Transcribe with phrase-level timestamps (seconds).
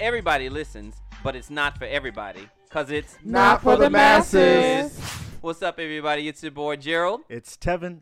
[0.00, 2.48] everybody listens, but it's not for everybody.
[2.70, 4.98] Cause it's Not for the masses.
[5.40, 6.28] What's up, everybody?
[6.28, 7.22] It's your boy Gerald.
[7.28, 8.00] It's Tevin.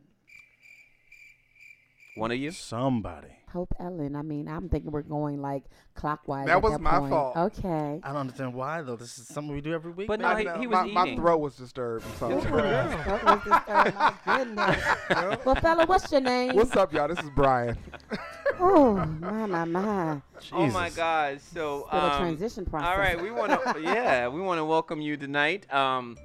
[2.17, 2.51] One of you.
[2.51, 3.29] Somebody.
[3.53, 4.17] Hope Ellen.
[4.17, 5.63] I mean, I'm thinking we're going like
[5.95, 6.47] clockwise.
[6.47, 7.11] That at was my point.
[7.11, 7.37] fault.
[7.37, 8.01] Okay.
[8.03, 8.97] I don't understand why though.
[8.97, 10.09] This is something we do every week.
[10.09, 10.31] But man.
[10.45, 11.19] no, I he- know, was my, my eating.
[11.21, 12.05] throat was disturbed.
[12.05, 12.41] I'm sorry.
[12.41, 13.95] throat was disturbed.
[13.95, 14.85] My goodness.
[15.45, 16.57] well, fella, what's your name?
[16.57, 17.07] What's up, y'all?
[17.09, 17.79] This is Brian.
[18.59, 20.21] Oh, my, my, my.
[20.53, 20.97] Oh my Jesus.
[20.97, 21.41] God!
[21.41, 22.89] So It's a um, transition process.
[22.89, 25.73] All right, we want to yeah, we want to welcome you tonight.
[25.73, 26.17] Um,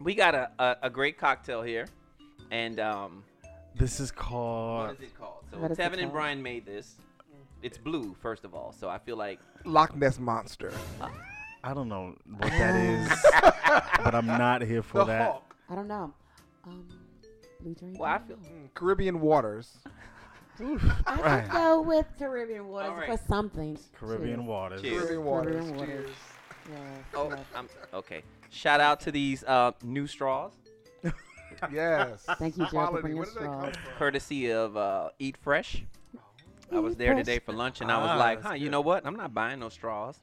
[0.00, 1.86] we got a, a, a great cocktail here,
[2.50, 3.24] and um,
[3.74, 4.92] This is called.
[4.96, 5.44] is it called?
[5.50, 6.12] So What is it Tevin and called?
[6.12, 6.96] Brian made this.
[7.62, 8.72] It's blue, first of all.
[8.78, 10.72] So I feel like Loch Ness Monster.
[11.64, 13.08] I don't know what that is,
[14.04, 15.26] but I'm not here for The that.
[15.32, 15.56] Hawk.
[15.68, 16.12] I don't know.
[16.66, 16.86] Um,
[17.60, 17.94] Blue Dream.
[17.98, 19.78] well, I feel Mm, Caribbean waters.
[20.60, 21.42] I Right.
[21.44, 23.18] could go with Caribbean waters All right.
[23.18, 23.78] for something.
[23.98, 24.46] Caribbean Cheers.
[24.48, 24.82] waters.
[24.82, 24.96] Cheers.
[25.02, 25.54] Caribbean waters.
[25.54, 26.04] Caribbean waters.
[26.06, 26.16] Cheers.
[26.68, 27.38] Yes, oh, yes.
[27.54, 28.22] I'm, okay.
[28.50, 30.52] Shout out to these uh, new straws,
[31.72, 32.24] Yes.
[32.38, 33.00] Thank you, Joe, for Quality.
[33.02, 33.74] bringing Where they come straws.
[33.98, 35.84] courtesy of uh, Eat Fresh.
[36.72, 37.24] I was there Fresh.
[37.24, 39.06] today for lunch, and I was Ah, like, that's huh, you know what?
[39.06, 40.18] I'm not buying no straws.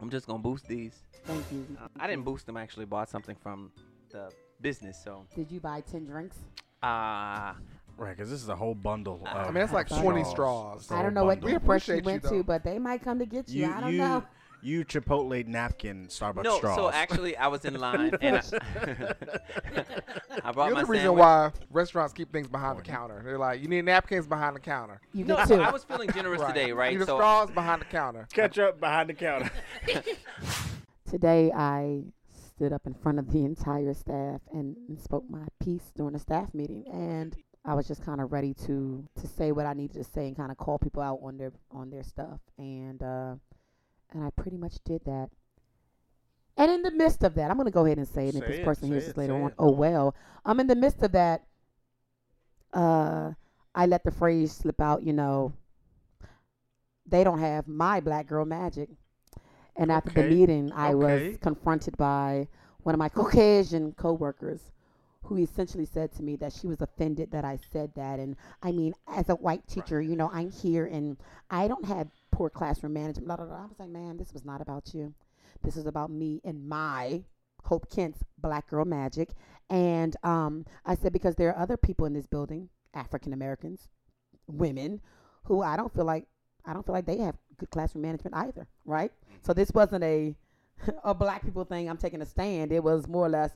[0.00, 1.00] I'm just gonna boost these.
[1.24, 1.64] Thank you.
[1.80, 2.56] Uh, I didn't boost them.
[2.56, 3.70] I actually bought something from
[4.10, 5.00] the business.
[5.02, 6.36] So, Did you buy 10 drinks?
[6.82, 7.52] uh,
[7.96, 9.22] Right, because this is a whole bundle.
[9.26, 10.82] Of I mean, that's like 20 straws.
[10.82, 11.58] It's a I don't know what bundle.
[11.60, 12.30] We fresh you appreciate you, went though.
[12.30, 13.66] to, but they might come to get you.
[13.66, 14.24] You, I don't you, know.
[14.62, 16.56] you Chipotle napkin Starbucks no.
[16.56, 16.76] straws.
[16.76, 18.42] So actually, I was in line, and I,
[20.44, 21.20] I brought You're my the reason sandwich.
[21.20, 23.20] why restaurants keep things behind the counter.
[23.24, 25.00] They're like, you need napkins behind the counter.
[25.12, 25.60] You No, get so.
[25.60, 26.92] I was feeling generous today, right?
[26.92, 28.26] You need So straws behind the counter.
[28.32, 29.50] Catch up behind the counter.
[31.10, 35.92] Today, I stood up in front of the entire staff and, and spoke my piece
[35.94, 39.66] during a staff meeting, and I was just kind of ready to to say what
[39.66, 42.40] I needed to say and kind of call people out on their on their stuff,
[42.58, 43.34] and uh,
[44.12, 45.30] and I pretty much did that.
[46.56, 48.34] And in the midst of that, I'm going to go ahead and say it.
[48.34, 49.54] and if this it, person hears it, this later on, it.
[49.58, 50.14] oh well.
[50.44, 51.44] I'm in the midst of that.
[52.72, 53.32] Uh,
[53.74, 55.02] I let the phrase slip out.
[55.02, 55.54] You know,
[57.06, 58.90] they don't have my black girl magic.
[59.76, 60.94] And after the meeting, I okay.
[61.28, 62.48] was confronted by
[62.82, 64.60] one of my Caucasian coworkers
[65.22, 68.18] who essentially said to me that she was offended that I said that.
[68.18, 71.16] And I mean, as a white teacher, you know, I'm here and
[71.50, 73.26] I don't have poor classroom management.
[73.26, 73.56] Blah, blah, blah.
[73.56, 75.14] I was like, man, this was not about you.
[75.62, 77.22] This is about me and my
[77.64, 79.30] Hope Kent's Black Girl Magic.
[79.70, 83.88] And um, I said, because there are other people in this building, African Americans,
[84.46, 85.00] women,
[85.44, 86.26] who I don't feel like
[86.64, 89.10] I don't feel like they have good classroom management either, right?
[89.42, 90.34] So this wasn't a
[91.04, 91.88] a black people thing.
[91.88, 92.72] I'm taking a stand.
[92.72, 93.52] It was more or less,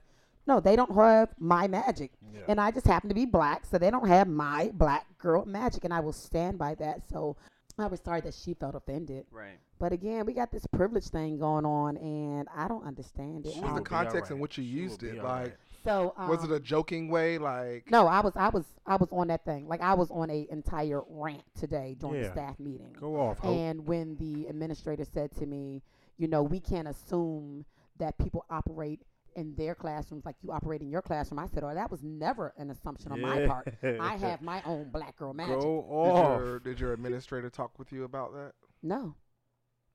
[0.47, 2.41] no, they don't have my magic, Yeah.
[2.49, 5.85] and I just happen to be black, so they don't have my black girl magic,
[5.85, 7.03] and I will stand by that.
[7.09, 7.37] So
[7.79, 9.59] I was sorry that she felt offended, right.
[9.79, 13.55] but again, we got this privilege thing going on, and I don't understand it.
[13.57, 15.19] What was Um, the will be context in which you She used it?
[15.19, 15.45] alright.
[15.47, 17.39] Like, so um, was it a joking way?
[17.39, 19.69] Like, no, I was, I was, I was on that thing.
[19.69, 22.97] Like I was on a entire rant today during the staff meeting.
[22.99, 23.39] Go off.
[23.39, 23.55] Hope.
[23.55, 25.83] And when the administrator said to me,
[26.19, 27.67] you know, we can't assume
[27.99, 29.03] that people operate
[29.37, 32.53] in their classrooms like you operate in your classroom, I said, oh, that was never
[32.57, 33.73] an assumption on my part.
[34.01, 35.61] I have my own black girl magic.
[35.61, 36.41] Go did off.
[36.41, 38.53] your, did your administrator talk with you about that?
[38.83, 39.15] No.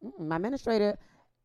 [0.03, 0.28] Mm-mm.
[0.28, 0.97] My administrator,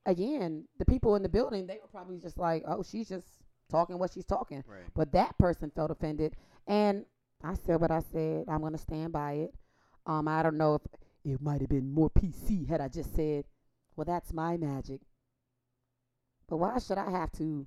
[0.04, 3.26] again, the people in the building, they were probably just like, oh, she's just
[3.70, 4.62] talking what she's talking.
[4.66, 4.82] Right.
[4.94, 6.36] But that person felt offended.
[6.66, 7.04] And
[7.42, 8.44] I said what I said.
[8.48, 9.54] I'm going to stand by it.
[10.06, 10.82] Um, I don't know if
[11.24, 13.44] it might have been more PC had I just said,
[13.96, 15.00] well, that's my magic.
[16.48, 17.66] But why should I have to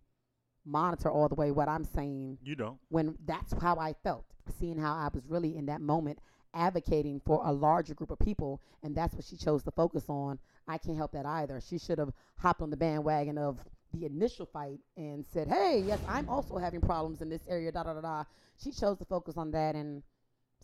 [0.66, 2.78] monitor all the way what I'm saying You don't.
[2.90, 4.26] when that's how I felt,
[4.60, 6.20] seeing how I was really in that moment
[6.54, 10.40] advocating for a larger group of people, and that's what she chose to focus on.
[10.68, 11.62] I can't help that either.
[11.62, 13.60] She should have hopped on the bandwagon of
[13.94, 17.84] the initial fight and said, "Hey, yes, I'm also having problems in this area." Da
[17.84, 18.24] da da da.
[18.58, 20.04] She chose to focus on that, and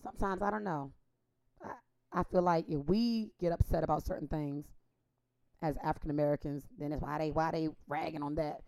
[0.04, 0.92] sometimes I don't know.
[1.64, 4.66] I, I feel like if we get upset about certain things
[5.62, 8.62] as African Americans, then it's why they why they ragging on that.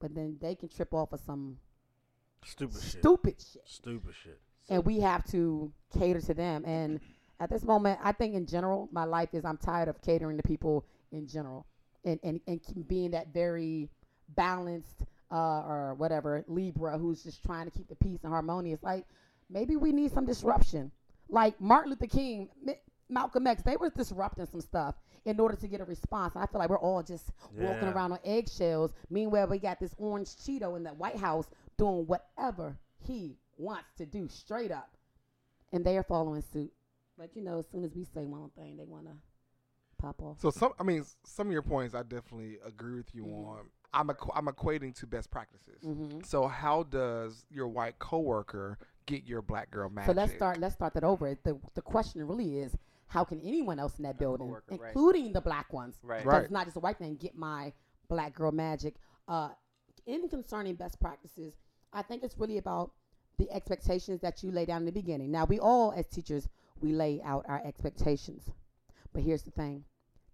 [0.00, 1.58] But then they can trip off of some
[2.44, 3.00] Stupid shit.
[3.02, 4.40] stupid shit Stupid shit.
[4.68, 6.64] and we have to cater to them.
[6.66, 7.00] And
[7.40, 10.42] at this moment, I think in general, my life is I'm tired of catering to
[10.42, 11.66] people in general,
[12.04, 13.88] and and and being that very
[14.36, 18.72] balanced uh, or whatever Libra who's just trying to keep the peace and harmony.
[18.72, 19.06] It's like
[19.50, 20.92] maybe we need some disruption,
[21.28, 22.48] like Martin Luther King.
[23.08, 24.94] Malcolm X, they were disrupting some stuff
[25.24, 26.34] in order to get a response.
[26.34, 28.92] And I feel like we're all just walking around on eggshells.
[29.10, 31.48] Meanwhile, we got this orange Cheeto in the White House
[31.78, 34.96] doing whatever he wants to do straight up.
[35.72, 36.72] And they are following suit.
[37.18, 39.12] But you know, as soon as we say one thing, they want to
[39.98, 40.40] pop off.
[40.40, 43.46] So some, I mean, some of your points I definitely agree with you Mhm.
[43.46, 43.70] on.
[43.94, 45.82] I'm equ- I'm equating to best practices.
[45.82, 50.14] hmm So how does your white coworker get your black girl magic?
[50.14, 50.58] So let's start.
[50.58, 51.34] Let's start that over.
[51.42, 52.76] The the question really is,
[53.08, 54.88] how can anyone else in that building, coworker, right.
[54.88, 56.18] including the black ones, Right.
[56.18, 56.42] 'cause Right.
[56.42, 57.72] it's not just a white thing, get my
[58.08, 58.96] black girl magic?
[59.28, 59.50] Uh,
[60.06, 61.56] in concerning best practices,
[61.92, 62.92] I think it's really about
[63.38, 65.30] the expectations that you lay down in the beginning.
[65.30, 66.48] Now, we all as teachers
[66.80, 68.50] we lay out our expectations,
[69.12, 69.84] but here's the thing: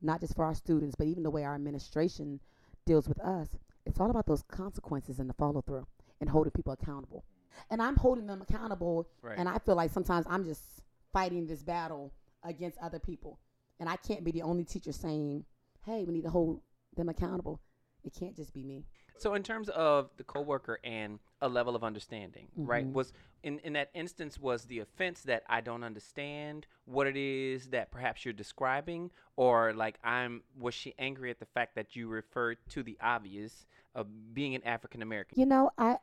[0.00, 2.40] not just for our students, but even the way our administration
[2.84, 3.56] deals with us.
[3.86, 5.86] It's all about those consequences and the follow through
[6.20, 7.24] and holding people accountable.
[7.70, 9.38] And I'm holding them accountable Right.
[9.38, 10.82] and I feel like sometimes I'm just
[11.12, 12.12] fighting this battle
[12.44, 13.38] against other people.
[13.80, 15.44] And I can't be the only teacher saying,
[15.84, 16.60] hey, we need to hold
[16.96, 17.60] them accountable.
[18.04, 18.84] It can't just be me.
[19.18, 22.86] So in terms of the coworker and a level of understanding, right?
[22.86, 22.92] Mhm.
[22.92, 23.12] Was
[23.42, 27.90] in in that instance was the offense that I don't understand what it is that
[27.90, 32.58] perhaps you're describing or like I'm was she angry at the fact that you referred
[32.70, 35.38] to the obvious of being an African American?
[35.38, 35.98] You know, I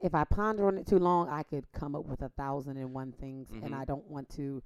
[0.00, 2.92] if I ponder on it too long, I could come up with a thousand and
[2.92, 3.64] one things, Mhm.
[3.64, 4.62] and I don't want to.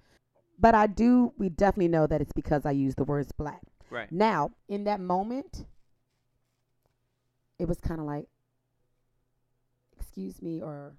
[0.59, 1.33] But I do.
[1.39, 3.63] We definitely know that it's because I use the words black.
[3.91, 4.11] Right.
[4.11, 5.65] Now, in that moment,
[7.59, 8.27] it was kind of like,
[9.99, 10.95] excuse me, or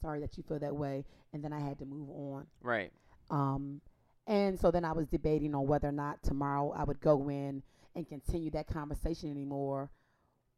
[0.00, 1.04] sorry that you feel that way.
[1.32, 2.46] And then I had to move on.
[2.62, 2.92] Right.
[3.30, 3.80] Um,
[4.26, 7.62] and so then I was debating on whether or not tomorrow I would go in
[7.94, 9.90] and continue that conversation anymore.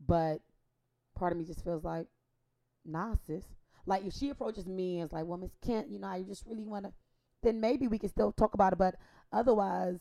[0.07, 0.41] But
[1.15, 2.07] part of me just feels like,
[2.85, 3.45] nah, sis.
[3.87, 6.45] Like if she approaches me and is like, well, Miss Kent, you know, I just
[6.47, 6.93] really want to,
[7.43, 8.79] then maybe we can still talk about it.
[8.79, 8.97] But
[9.33, 9.99] otherwise,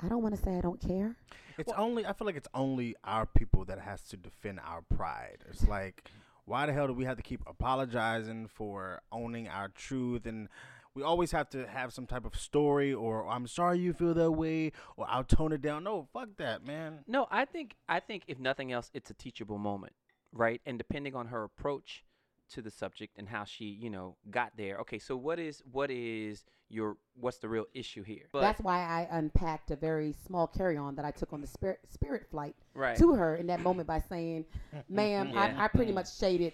[0.00, 1.16] I don't want to say I don't care.
[1.58, 5.38] It's only I feel like it's only our people that has to defend our pride.
[5.50, 6.10] It's like
[6.46, 10.48] why the hell do we have to keep apologizing for owning our truth and
[10.94, 14.32] we always have to have some type of story or I'm sorry you feel that
[14.32, 15.84] way or I'll tone it down.
[15.84, 17.04] No, fuck that, man.
[17.06, 19.92] No, I think I think if nothing else, it's a teachable moment,
[20.32, 20.60] right?
[20.66, 22.04] And depending on her approach
[22.50, 24.78] to the subject and how she, you know, got there.
[24.78, 28.28] Okay, so what is what is your what's the real issue here?
[28.32, 31.80] But, That's why I unpacked a very small carry-on that I took on the spirit
[31.92, 32.96] spirit flight right.
[32.98, 34.44] to her in that moment by saying,
[34.88, 35.54] "Ma'am, Yeah.
[35.58, 36.52] I, I pretty much shaded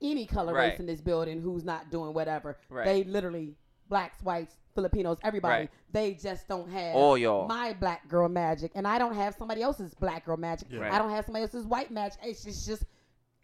[0.00, 0.70] any color Right.
[0.70, 2.58] race in this building who's not doing whatever.
[2.68, 2.84] Right.
[2.84, 3.54] They literally
[3.88, 5.54] blacks, whites, Filipinos, everybody.
[5.54, 5.70] Right.
[5.92, 7.46] They just don't have All y'all.
[7.46, 10.68] my black girl magic, and I don't have somebody else's black girl magic.
[10.70, 10.80] Yeah.
[10.80, 10.92] Right.
[10.92, 12.18] I don't have somebody else's white magic.
[12.24, 12.84] It's just, just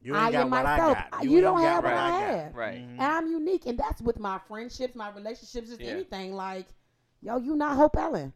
[0.00, 0.96] You I got am what myself.
[0.98, 1.24] I got.
[1.24, 2.20] You ain't don't have what I got.
[2.22, 2.54] have.
[2.54, 2.78] Right.
[2.78, 2.92] Mhm.
[2.92, 5.90] and I'm unique, and that's with my friendships, my relationships, just Yeah.
[5.90, 6.34] anything.
[6.34, 6.66] Like,
[7.20, 8.32] yo, you not Hope Ellen.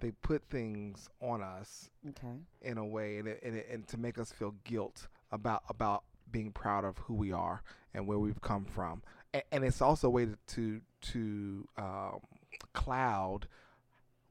[0.00, 2.36] they put things on us Okay.
[2.62, 6.04] in a way, and, it, and, it, and to make us feel guilt about about
[6.30, 7.62] being proud of who we are
[7.94, 9.02] and where we've come from,
[9.34, 12.20] and, and it's also a way to to, to um,
[12.72, 13.46] cloud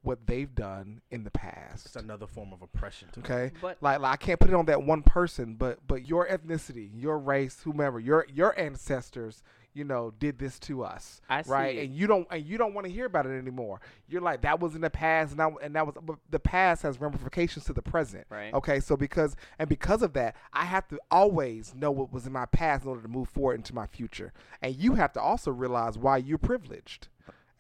[0.04, 1.86] what they've done in the past.
[1.86, 3.22] It's another form of oppression too.
[3.22, 6.28] Okay, But like, like I can't put it on that one person, but but your
[6.28, 9.44] ethnicity, your race, whomever, your your ancestors,
[9.74, 11.78] you know, did this to us, I right?
[11.78, 11.86] it.
[11.86, 13.80] And you don't and you don't want to hear about it anymore.
[14.08, 16.82] You're like that was in the past, and that, and that was but the past
[16.82, 18.26] has ramifications to the present.
[18.30, 18.54] Right.
[18.54, 22.34] Okay, so because and because of that, I have to always know what was in
[22.34, 25.52] my past in order to move forward into my future, and you have to also
[25.52, 27.08] realize why you're privileged,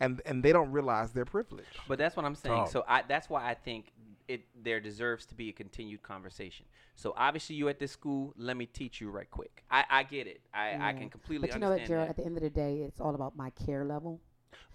[0.01, 1.65] and and they don't realize their privilege.
[1.87, 2.55] But that's what I'm saying.
[2.55, 2.69] Dog.
[2.69, 3.91] So I that's why I think
[4.27, 6.65] it there deserves to be a continued conversation.
[6.95, 9.63] So obviously you at this school, let me teach you right quick.
[9.69, 10.41] I, I get it.
[10.53, 12.09] I, I can completely But you know what, understand Gerald?
[12.09, 14.21] At the end of the day, it's all about my care level.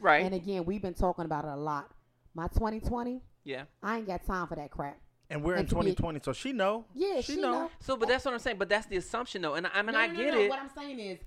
[0.00, 0.24] Right.
[0.24, 1.90] And again, we've been talking about it a lot.
[2.34, 3.64] My 2020, yeah.
[3.82, 4.98] I ain't got time for that crap.
[5.30, 6.84] And we're in And to be- 2020, so she know.
[6.94, 7.52] Yeah, she, she know.
[7.52, 7.70] know.
[7.80, 8.58] So but that's what I'm saying.
[8.58, 9.54] But that's the assumption though.
[9.54, 10.40] And I, I mean no, I no, get no, no.
[10.40, 10.50] it.
[10.50, 11.18] What I'm saying is,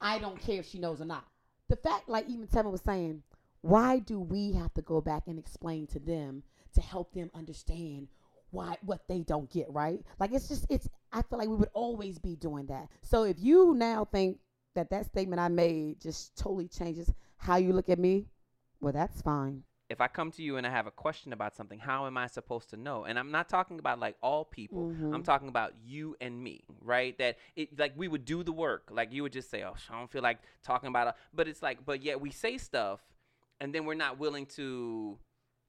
[0.00, 1.24] I don't care if she knows or not.
[1.68, 3.22] The fact, like even Tevin was saying,
[3.62, 6.42] why do we have to go back and explain to them
[6.74, 8.08] to help them understand
[8.50, 10.00] why what they don't get right?
[10.18, 10.88] Like it's just it's.
[11.12, 12.88] I feel like we would always be doing that.
[13.02, 14.38] So if you now think
[14.74, 18.26] that that statement I made just totally changes how you look at me,
[18.80, 19.64] well, that's fine.
[19.90, 22.26] if I come to you and I have a question about something, how am I
[22.26, 23.04] supposed to know?
[23.04, 24.90] And I'm not talking about like all people.
[25.10, 25.24] I'm Mhm.
[25.24, 27.16] talking about you and me, right?
[27.18, 28.88] That it like we would do the work.
[28.90, 31.62] Like you would just say, "Oh, I don't feel like talking about it." But it's
[31.62, 33.00] like, but yet we say stuff,
[33.60, 35.18] and then we're not willing to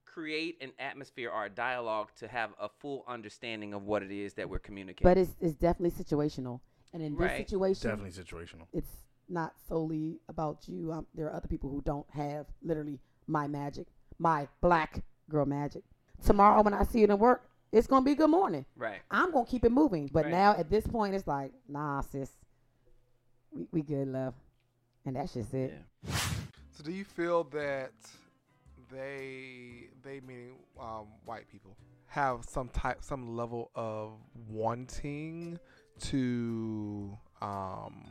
[0.05, 4.34] create an atmosphere or a dialogue to have a full understanding of what it is
[4.34, 5.03] that we're communicating.
[5.10, 6.60] But it's it's definitely situational,
[6.93, 7.38] and in Right.
[7.38, 8.67] this situation, Definitely situational.
[8.74, 8.91] it's
[9.27, 10.91] not solely about you.
[10.91, 15.84] Um, there are other people who don't have literally my magic, my black girl magic.
[16.25, 18.65] Tomorrow when I see it in work, it's gonna be good morning.
[18.75, 19.01] right.
[19.12, 20.10] I'm gonna keep it moving.
[20.12, 20.31] But Right.
[20.31, 22.31] now at this point, it's like, nah, sis,
[23.51, 24.34] we, we good, love,
[25.05, 25.74] and that's just it.
[26.03, 26.13] Yeah.
[26.79, 27.91] So do you feel that
[28.89, 34.13] they they meaning um, white people have some type some level of
[34.48, 35.59] wanting
[36.03, 38.05] to um,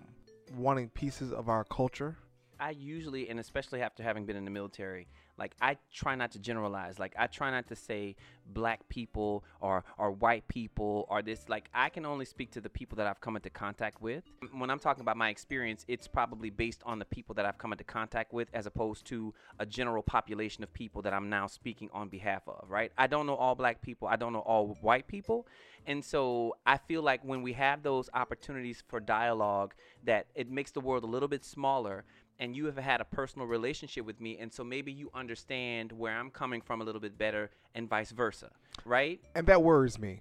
[0.54, 2.18] wanting pieces of our culture.
[2.60, 5.08] I usually, and especially after having been in the military,
[5.38, 6.98] like I try not to generalize.
[6.98, 8.16] Like I try not to say
[8.46, 11.48] black people or or white people or this.
[11.48, 14.24] Like I can only speak to the people that I've come into contact with.
[14.52, 17.72] When I'm talking about my experience, it's probably based on the people that I've come
[17.72, 21.88] into contact with, as opposed to a general population of people that I'm now speaking
[21.92, 22.68] on behalf of.
[22.68, 22.90] Right?
[22.98, 24.08] I don't know all black people.
[24.08, 25.46] I don't know all white people,
[25.86, 30.72] and so I feel like when we have those opportunities for dialogue, that it makes
[30.72, 32.04] the world a little bit smaller
[32.38, 36.16] and you have had a personal relationship with me and so maybe you understand where
[36.16, 38.50] i'm coming from a little bit better and vice versa
[38.84, 40.20] right and that worries me.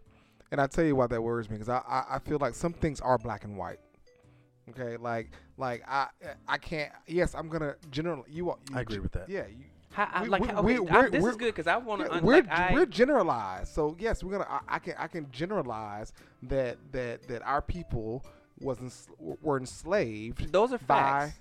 [0.49, 2.71] And I tell you why that worries me because I, I I feel like some
[2.71, 3.79] things are black and white.
[4.69, 6.07] Okay, like like I
[6.47, 6.89] I can't.
[7.05, 8.23] Yes, I'm gonna generally.
[8.29, 9.29] You, you I agree with that.
[9.29, 11.67] Yeah, you, how, I- We- like we- how- we- okay, I- this is good because
[11.67, 13.73] i want to Yeah, un- we're like, we're generalized.
[13.73, 14.47] So yes, we're gonna.
[14.49, 18.23] I, I can I can generalize that that that our people
[18.61, 21.39] was ens- were enslaved those are by facts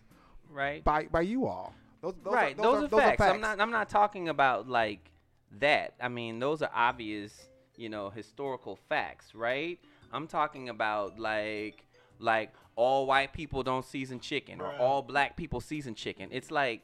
[0.56, 0.82] right?
[0.82, 1.75] By by you all.
[2.02, 3.20] Those, those right Are, those, are, those facts.
[3.20, 5.10] Are i'm not i'm not talking about like
[5.58, 5.94] that.
[6.00, 9.78] I mean those are obvious you know historical facts right?
[10.12, 11.84] I'm talking about like
[12.18, 16.28] like all white people don't season chicken or all black people season chicken.
[16.32, 16.82] It's like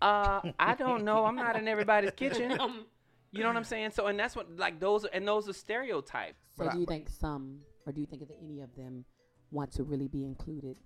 [0.00, 1.24] uh i don't know.
[1.24, 2.58] I'm not in everybody's kitchen.
[3.34, 3.92] You know what i'm saying?
[3.92, 6.36] So and that's what like those are and those are stereotypes.
[6.56, 9.06] So do you think some, or do you think that any of them
[9.50, 10.76] want to really be included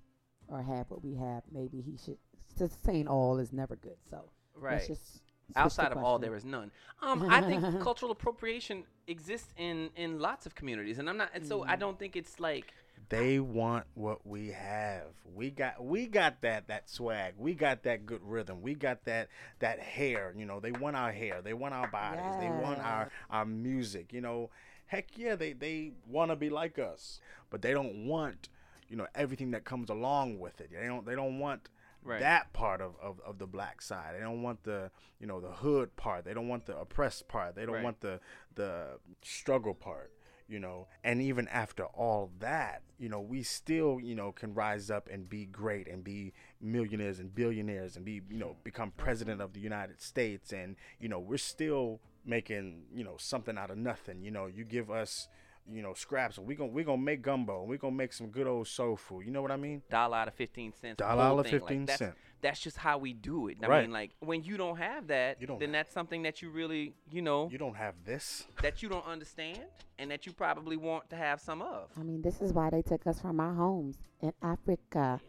[0.46, 1.42] or have what we have?
[1.50, 2.18] Maybe he should.
[2.58, 3.96] Just saying all is never good.
[4.10, 5.22] So right let's just
[5.54, 6.72] outside of all there is none
[7.02, 11.46] um i think cultural appropriation exists in in lots of communities and i'm not and
[11.46, 11.68] so Mm.
[11.68, 12.72] i don't think it's like
[13.10, 15.12] They want what we have.
[15.32, 17.34] We got we got that that swag.
[17.38, 18.62] We got that good rhythm.
[18.62, 19.28] We got that
[19.60, 20.32] that hair.
[20.36, 21.42] You know, they want our hair.
[21.42, 22.34] They want our bodies.
[22.40, 24.12] They want our our music.
[24.12, 24.50] You know,
[24.86, 27.20] heck yeah, they they want to be like us,
[27.50, 28.48] but they don't want
[28.88, 30.70] you know everything that comes along with it.
[30.72, 31.68] They don't they don't want
[32.06, 32.20] Right.
[32.20, 34.14] that part of, of, of the black side.
[34.16, 36.24] They don't want the you know the hood part.
[36.24, 37.54] They don't want the oppressed part.
[37.54, 37.84] They don't Right.
[37.84, 38.20] want the
[38.54, 40.12] the struggle part
[40.48, 44.92] you know and even after all that you know we still you know can rise
[44.92, 49.40] up and be great and be millionaires and billionaires and be you know become president
[49.40, 53.76] of the united states and you know we're still making you know something out of
[53.76, 55.26] nothing you know you give us
[55.70, 58.28] you know scraps and we gonna we gonna make gumbo and we gonna make some
[58.28, 61.04] good old soul food you know what i mean dollar out of 15 cents the
[61.04, 61.54] Dollar out of thing.
[61.54, 62.14] Like, 15 that's, cent.
[62.40, 63.82] that's just how we do it i Right.
[63.82, 66.50] mean like when you don't have that You don't then have- that's something that you
[66.50, 69.60] really you know you don't have this that you don't understand
[69.98, 72.82] and that you probably want to have some of I mean, this is why they
[72.82, 75.20] took us from our homes in Africa.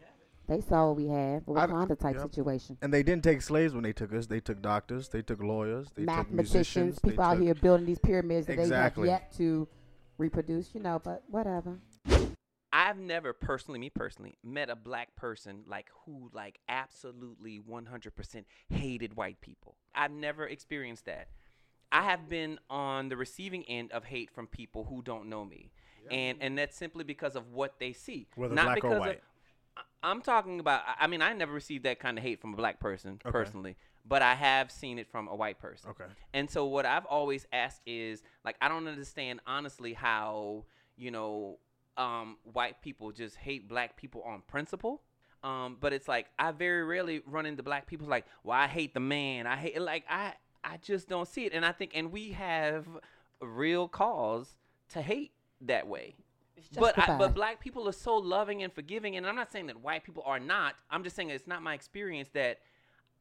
[0.46, 2.22] They saw what we had, a I- Wakanda type yep.
[2.24, 2.78] situation.
[2.82, 5.88] and they didn't take slaves when they took us they took doctors they took lawyers
[5.94, 9.06] they took musicians Mathematicians, they people out took- here building these pyramids that Exactly.
[9.06, 9.68] they have yet to
[10.18, 11.78] reproduce, you know, but whatever.
[12.70, 19.16] I've never personally, me personally, met a black person like who like absolutely 100% hated
[19.16, 19.76] white people.
[19.94, 21.28] I've never experienced that.
[21.90, 25.70] I have been on the receiving end of hate from people who don't know me.
[26.10, 28.28] And and that's simply because of what they see.
[28.34, 29.10] Whether Not black or because white.
[29.10, 29.20] Of, I-
[30.02, 32.78] I'm talking about I- mean I never received that kind of hate from a black
[32.80, 33.30] person Okay.
[33.32, 35.90] personally, but I have seen it from a white person.
[35.90, 40.64] okay And so what I've always asked is like I don't understand honestly how,
[40.96, 41.58] you know,
[41.96, 45.02] um, white people just hate black people on principle.
[45.42, 48.94] Um, but it's like I very rarely run into black people like, well, I hate
[48.94, 49.46] the man.
[49.46, 51.52] I hate like I I just don't see it.
[51.52, 52.86] And I think and we have
[53.40, 54.54] real cause
[54.90, 56.14] to hate that way.
[56.74, 59.80] But I, but black people are so loving and forgiving, and I'm not saying that
[59.80, 60.74] white people are not.
[60.90, 62.60] I'm just saying it's not my experience that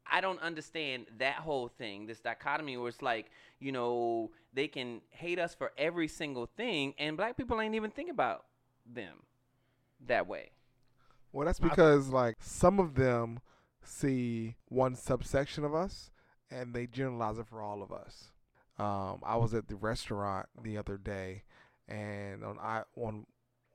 [0.09, 3.29] I don't understand that whole thing, this dichotomy where it's like,
[3.59, 7.91] you know, they can hate us for every single thing, and black people ain't even
[7.91, 8.45] think about
[8.85, 9.23] them
[10.05, 10.51] that way.
[11.31, 13.39] Well, that's because like some of them
[13.83, 16.11] see one subsection of us
[16.49, 18.31] and they generalize it for all of us.
[18.79, 21.43] Um, I was at the restaurant the other day,
[21.87, 23.25] and on I on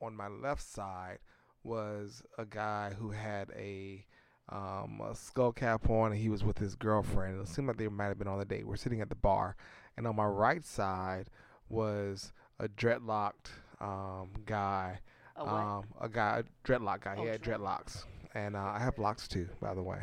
[0.01, 1.19] on my left side
[1.63, 4.05] was a guy who had a
[4.49, 7.39] um, a skull cap on, and he was with his girlfriend.
[7.41, 8.67] It seemed like they might have been on the date.
[8.67, 9.55] We're sitting at the bar,
[9.97, 11.29] and on my right side
[11.69, 14.99] was a dreadlocked um, guy
[15.35, 17.15] um, a guy, a dreadlock guy.
[17.15, 18.05] he had dreadlocks,
[18.35, 19.99] and uh, I have locks too, by the way.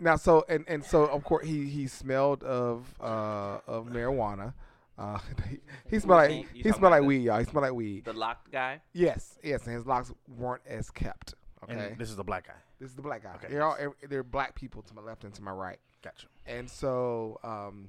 [0.00, 4.54] Now, so and and so of course he he smelled of uh of marijuana.
[4.98, 5.18] Uh,
[5.50, 5.58] he,
[5.90, 7.38] he smelled like he smelled like the- weed, y'all.
[7.38, 8.04] He smelled like weed.
[8.04, 8.80] The locked guy.
[8.92, 11.34] Yes, yes, and his locks weren't as kept.
[11.64, 13.34] Okay, and this is the black guy this is the black guy.
[13.36, 15.78] Okay, They're all they're black people to my left and to my right.
[16.02, 16.26] Gotcha.
[16.46, 17.88] and so um,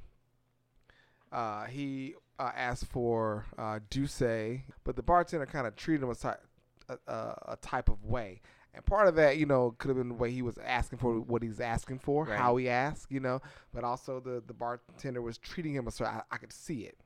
[1.33, 6.37] uh, he uh, asked for uh, Douce, but the bartender kind of treated him a,
[7.07, 8.41] a, a type of way.
[8.75, 11.19] And part of that, you know, could have been the way he was asking for
[11.19, 12.37] what he's asking for, Right.
[12.37, 13.41] how he asked, you know,
[13.73, 16.97] but also the, the bartender was treating him a certain, I, I could see it.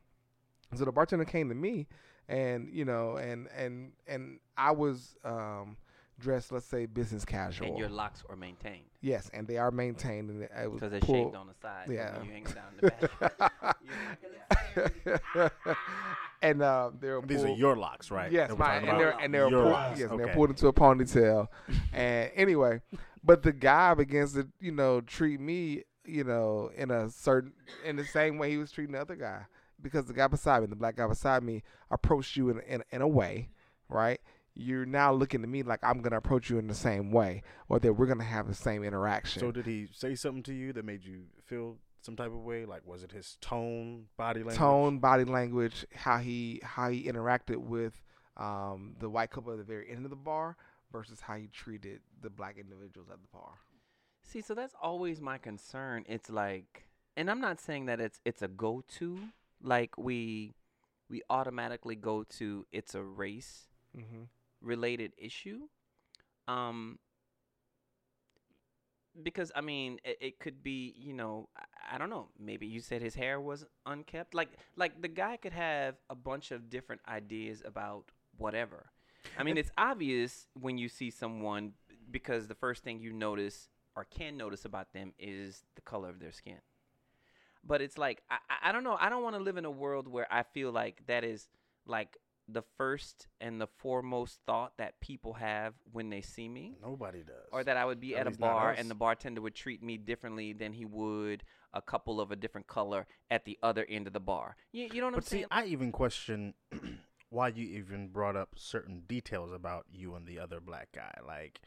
[0.76, 1.88] So the bartender came to me
[2.28, 5.78] and, you know, and, and, and I was um,
[6.20, 7.68] dressed, let's say, business casual.
[7.68, 10.30] And your locks are maintained yes, and they are maintained.
[10.30, 11.88] And it, it was because they're pulled- shaved on the side.
[11.90, 12.18] Yeah.
[12.18, 13.32] when you hang down in the
[15.36, 15.52] back.
[16.42, 18.32] and uh, they're These are your locks, right?
[18.32, 20.74] Yes, my, and they're and they're Your pulled, locks, yes, and they're pulled into a
[20.74, 21.48] ponytail.
[21.94, 22.82] and anyway,
[23.24, 27.54] but the guy begins to you know treat me you know in a certain
[27.86, 29.42] in the same way he was treating the other guy
[29.82, 33.02] because the guy beside me, the black guy beside me, approached you in in, in
[33.02, 33.50] a way,
[33.88, 34.20] right?
[34.60, 37.80] You're now looking at me like I'm gonna approach you in the same way, or
[37.80, 39.40] that we're gonna have the same interaction.
[39.40, 42.66] So did he say something to you that made you feel some type of way?
[42.66, 44.58] Like was it his tone, body language?
[44.58, 48.04] tone, body language, how he how he interacted with
[48.38, 50.58] um, the white couple at the very end of the bar
[50.92, 53.54] versus how he treated the black individuals at the bar.
[54.24, 56.06] See, so that's always my concern.
[56.08, 56.86] It's like,
[57.18, 59.20] and I'm not saying that it's it's a go-to.
[59.62, 60.54] Like we
[61.10, 64.24] we automatically go to it's a race Mm-hmm.
[64.62, 65.62] Related issue.
[66.48, 67.00] Um
[69.24, 72.80] because I mean it, it could be, you know, I, I don't know, maybe you
[72.80, 74.34] said his hair was unkept.
[74.34, 78.06] Like like the guy could have a bunch of different ideas about
[78.38, 78.88] whatever.
[79.38, 81.74] I mean, it's obvious when you see someone
[82.10, 86.20] because the first thing you notice or can notice about them is the color of
[86.20, 86.58] their skin.
[87.64, 88.98] But it's like I, I- I don't know.
[89.00, 91.48] I don't want to live in a world where I feel like that is
[91.86, 92.18] like
[92.52, 97.36] the first and the foremost thought that people have when they see me, Nobody does.
[97.52, 99.98] or that I would be At at, a bar and the bartender would treat me
[99.98, 104.14] differently than he would a couple of a different color at the other end of
[104.14, 104.56] the bar.
[104.72, 105.46] You, you know what I'm But see, saying?
[105.52, 106.54] I even question
[107.30, 111.14] why you even brought up certain details about you and the other black guy.
[111.26, 111.60] Like,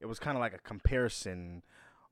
[0.00, 1.62] it was kind of like a comparison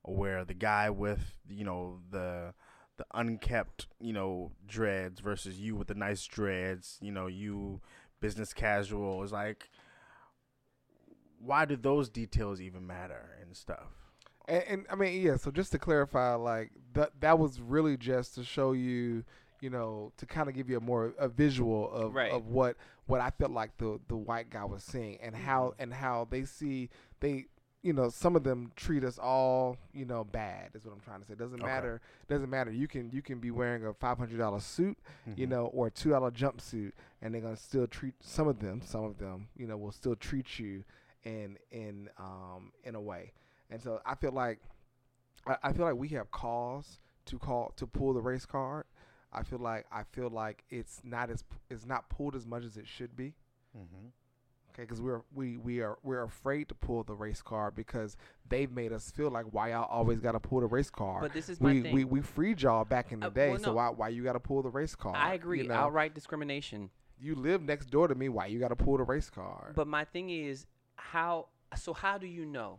[0.02, 2.54] where the guy with you know the
[2.96, 6.98] the unkept you know dreads versus you with the nice dreads.
[7.00, 7.81] You know, you
[8.20, 9.68] business casual is like.
[11.40, 13.87] Why do those details even matter and stuff?
[14.48, 15.37] And, and I mean, yeah.
[15.37, 19.22] So just to clarify, like that that was really just to show you,
[19.61, 22.33] you know, to kind of give you a more a visual of Right.
[22.33, 22.76] of what
[23.07, 26.44] what I felt like the the white guy was seeing and how and how they
[26.44, 27.46] see they.
[27.82, 30.70] You know, some of them treat us all, you know, bad.
[30.74, 31.34] Is what I'm trying to say.
[31.34, 31.66] Doesn't Okay.
[31.66, 32.00] matter.
[32.28, 32.72] Doesn't matter.
[32.72, 34.98] You can you can be wearing a five hundred dollar suit,
[35.36, 35.50] you Mhm.
[35.50, 38.80] know, or a two dollar jumpsuit, and they're gonna still treat some of them.
[38.82, 40.84] Some of them, you know, will still treat you
[41.22, 43.32] in in um in a way.
[43.70, 44.58] And so I feel like
[45.46, 48.86] I, I feel like we have cause to call to pull the race card.
[49.32, 52.76] I feel like I feel like it's not as it's not pulled as much as
[52.76, 53.34] it should be.
[53.76, 54.10] Mhm.
[54.78, 58.16] Okay, because we're we we are we're afraid to pull the race card because
[58.48, 61.20] they've made us feel like why y'all always got to pull the race card.
[61.22, 63.58] but this is my we, we we freed y'all back in the Uh, day, well,
[63.58, 65.16] so why why you got to pull the race card?
[65.16, 65.62] I agree.
[65.62, 65.74] You, know?
[65.74, 66.90] Outright discrimination.
[67.18, 68.28] you live next door to me.
[68.28, 69.74] Why you got to pull the race card?
[69.74, 72.78] But my thing is how so how do you know?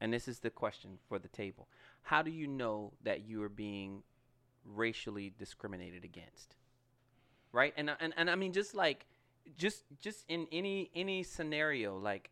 [0.00, 1.68] And this is the question for the table.
[2.02, 4.04] How do you know that you are being
[4.64, 6.54] racially discriminated against?
[7.50, 7.74] Right?
[7.76, 9.06] And and and I mean just like
[9.56, 12.30] just just in any any scenario like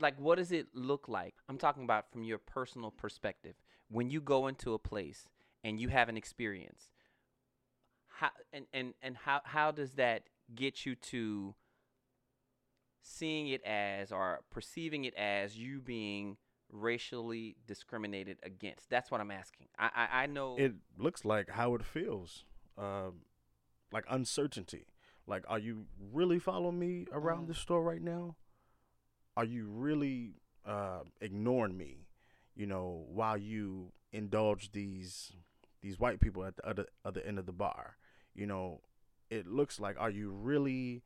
[0.00, 1.34] like what does it look like?
[1.48, 3.54] I'm talking about from your personal perspective.
[3.90, 5.28] When you go into a place
[5.64, 6.88] and you have an experience,
[8.08, 11.54] how and and and how how does that get you to
[13.02, 16.36] seeing it as or perceiving it as you being
[16.70, 18.90] racially discriminated against?
[18.90, 19.68] That's what I'm asking.
[19.78, 22.44] I I, I know it looks like how it feels
[22.76, 23.22] um,
[23.90, 24.86] like uncertainty
[25.28, 27.48] like are you really following me around Mhm.
[27.48, 28.36] the store right now
[29.36, 30.34] are you really
[30.66, 32.06] uh, ignoring me
[32.56, 35.32] you know while you indulge these
[35.82, 37.96] these white people at the other other end of the bar
[38.34, 38.80] you know
[39.30, 41.02] it looks like are you really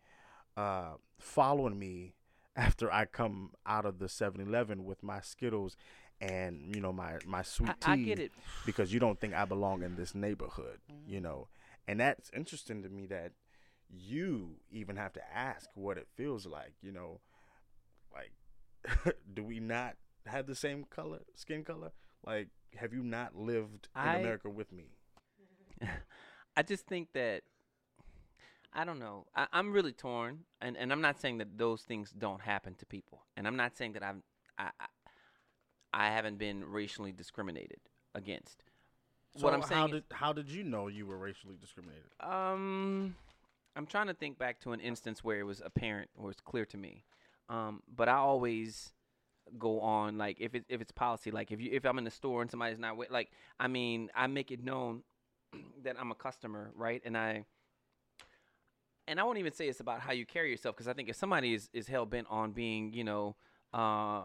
[0.57, 2.15] uh, following me
[2.57, 5.77] after I come out of the 7-Eleven with my Skittles
[6.21, 8.33] and you know my my sweet tea I, I get it.
[8.65, 11.21] because you don't think I belong in this neighborhood, you Mm-hmm.
[11.21, 11.49] know.
[11.89, 13.33] And that's interesting to me that
[13.93, 17.21] you even have to ask what it feels like, you know.
[18.13, 21.93] Like do we not have the same color, skin color?
[22.27, 24.85] Like have you not lived in I- America with me?
[26.57, 27.43] I just think that
[28.75, 29.27] I don't know.
[29.37, 32.87] I, I'm really torn, and and I'm not saying that those things don't happen to
[32.87, 34.23] people, and I'm not saying that I've
[34.59, 34.87] I I,
[35.93, 37.81] I haven't been racially discriminated.
[38.15, 38.65] against.
[39.37, 42.11] So what I'm saying how did how did you know you were racially discriminated?
[42.21, 43.17] Um,
[43.75, 46.65] I'm trying to think back to an instance where it was apparent or it's clear
[46.67, 47.05] to me.
[47.49, 48.93] Um, but I always
[49.59, 52.11] go on like if it if it's policy, like if you if I'm in the
[52.11, 55.03] store and somebody's not with, like I mean I make it known
[55.85, 57.03] that I'm a customer, right?
[57.05, 57.45] And I
[59.09, 61.17] and I won't even say it's about how you carry yourself because I think if
[61.17, 63.37] somebody is is hell bent on being you know
[63.73, 64.23] uh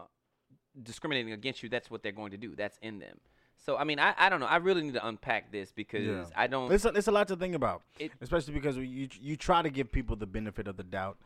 [0.80, 2.54] discriminating against you, that's what they're going to do.
[2.54, 3.18] That's in them.
[3.64, 4.46] So I mean, I, I don't know.
[4.46, 6.24] I really need to unpack this because Yeah.
[6.36, 6.70] I don't.
[6.72, 9.70] It's a, it's a lot to think about, It- especially because you you try to
[9.70, 11.18] give people the benefit of the doubt,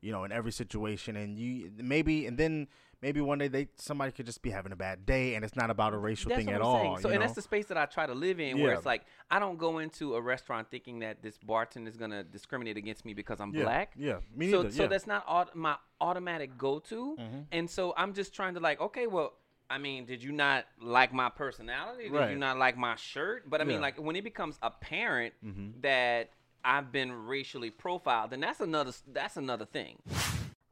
[0.00, 2.68] you know, in every situation, and you maybe and then
[3.02, 5.68] maybe one day they somebody could just be having a bad day, and it's not
[5.70, 6.80] about a racial thing at I'm all.
[6.80, 6.98] saying.
[7.00, 7.26] So, you and know?
[7.26, 9.78] that's the space that I try to live in, where it's like I don't go
[9.78, 13.62] into a restaurant thinking that this bartender is gonna discriminate against me because I'm yeah,
[13.64, 13.92] black.
[13.98, 14.74] Yeah, me so, neither.
[14.74, 14.88] so yeah.
[14.88, 17.44] that's not aut- my automatic go-to, Mhm.
[17.52, 19.34] and so I'm just trying to like, okay, well,
[19.70, 22.08] I mean, did you not like my personality?
[22.10, 23.48] Did you not like my shirt?
[23.48, 23.80] But I mean, Yeah.
[23.82, 25.80] like when it becomes apparent Mhm.
[25.82, 26.30] that
[26.64, 29.96] I've been racially profiled, then that's another that's another thing.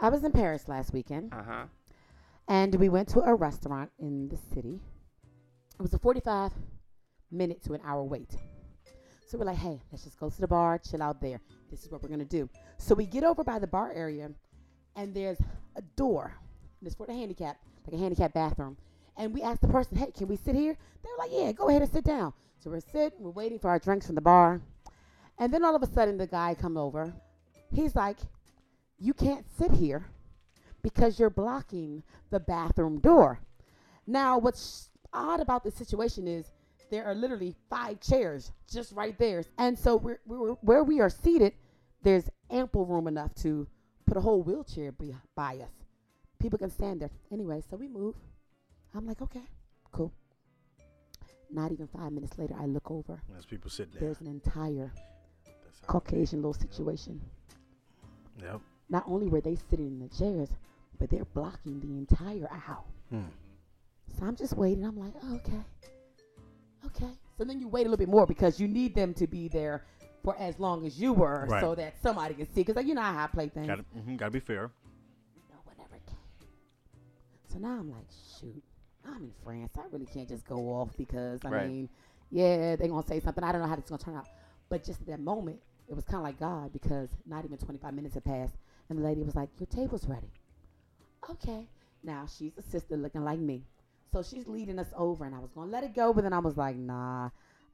[0.00, 1.66] I was in Paris last weekend, Uh huh.
[2.48, 4.80] and we went to a restaurant in the city.
[5.78, 6.52] It was a 45
[7.30, 8.36] minute to an hour wait.
[9.26, 11.40] So we're like, hey, let's just go to the bar, chill out there.
[11.70, 12.48] This is what we're gonna do.
[12.78, 14.32] So we get over by the bar area,
[14.96, 15.38] and there's
[15.76, 16.34] a door.
[16.80, 18.76] And it's for the handicap, like a handicap bathroom.
[19.18, 20.76] And we asked the person, hey, can we sit here?
[21.02, 22.32] They were like, yeah, go ahead and sit down.
[22.60, 24.62] So we're sitting, we're waiting for our drinks from the bar.
[25.38, 27.12] And then all of a sudden, the guy come over.
[27.72, 28.18] He's like,
[28.98, 30.06] you can't sit here
[30.82, 33.40] because you're blocking the bathroom door.
[34.06, 36.50] Now, what's odd about this situation is
[36.90, 39.44] there are literally five chairs just right there.
[39.58, 41.54] And so we're, we're, where we are seated,
[42.02, 43.66] there's ample room enough to
[44.06, 44.94] put a whole wheelchair
[45.34, 45.72] by us.
[46.40, 47.10] People can stand there.
[47.32, 48.14] Anyway, so we move.
[48.94, 49.42] I'm like, okay,
[49.92, 50.12] cool.
[51.50, 53.20] Not even five minutes later, I look over.
[53.36, 54.00] As people sit there.
[54.00, 54.92] There's an entire
[55.86, 57.20] Caucasian little situation.
[58.40, 58.60] Yep.
[58.90, 60.48] Not only were they sitting in the chairs,
[60.98, 62.86] but they're blocking the entire aisle.
[63.10, 63.22] Hmm.
[64.18, 64.84] So I'm just waiting.
[64.84, 65.60] I'm like, oh, okay.
[66.86, 67.12] Okay.
[67.36, 69.84] So then you wait a little bit more because you need them to be there
[70.24, 71.62] for as long as you were Right.
[71.62, 72.60] so that somebody can see.
[72.62, 73.66] Because like, you know how I play things.
[73.68, 74.70] Gotta, hmm gotta be fair.
[75.50, 76.16] No one ever came.
[77.52, 78.06] So now I'm like,
[78.40, 78.62] shoot,
[79.14, 79.72] I'm in France.
[79.78, 81.68] I really can't just go off because, I Right.
[81.68, 81.88] mean,
[82.30, 83.42] yeah, they're going to say something.
[83.44, 84.26] I don't know how this is going to turn out.
[84.68, 87.94] But just at that moment, it was kind of like God because not even 25
[87.94, 88.54] minutes had passed.
[88.88, 90.30] And the lady was like, your table's ready.
[91.30, 91.66] Okay.
[92.02, 93.62] Now she's a sister looking like me.
[94.12, 96.32] So she's leading us over, and I was going to let it go, but then
[96.32, 97.26] I was like, nah.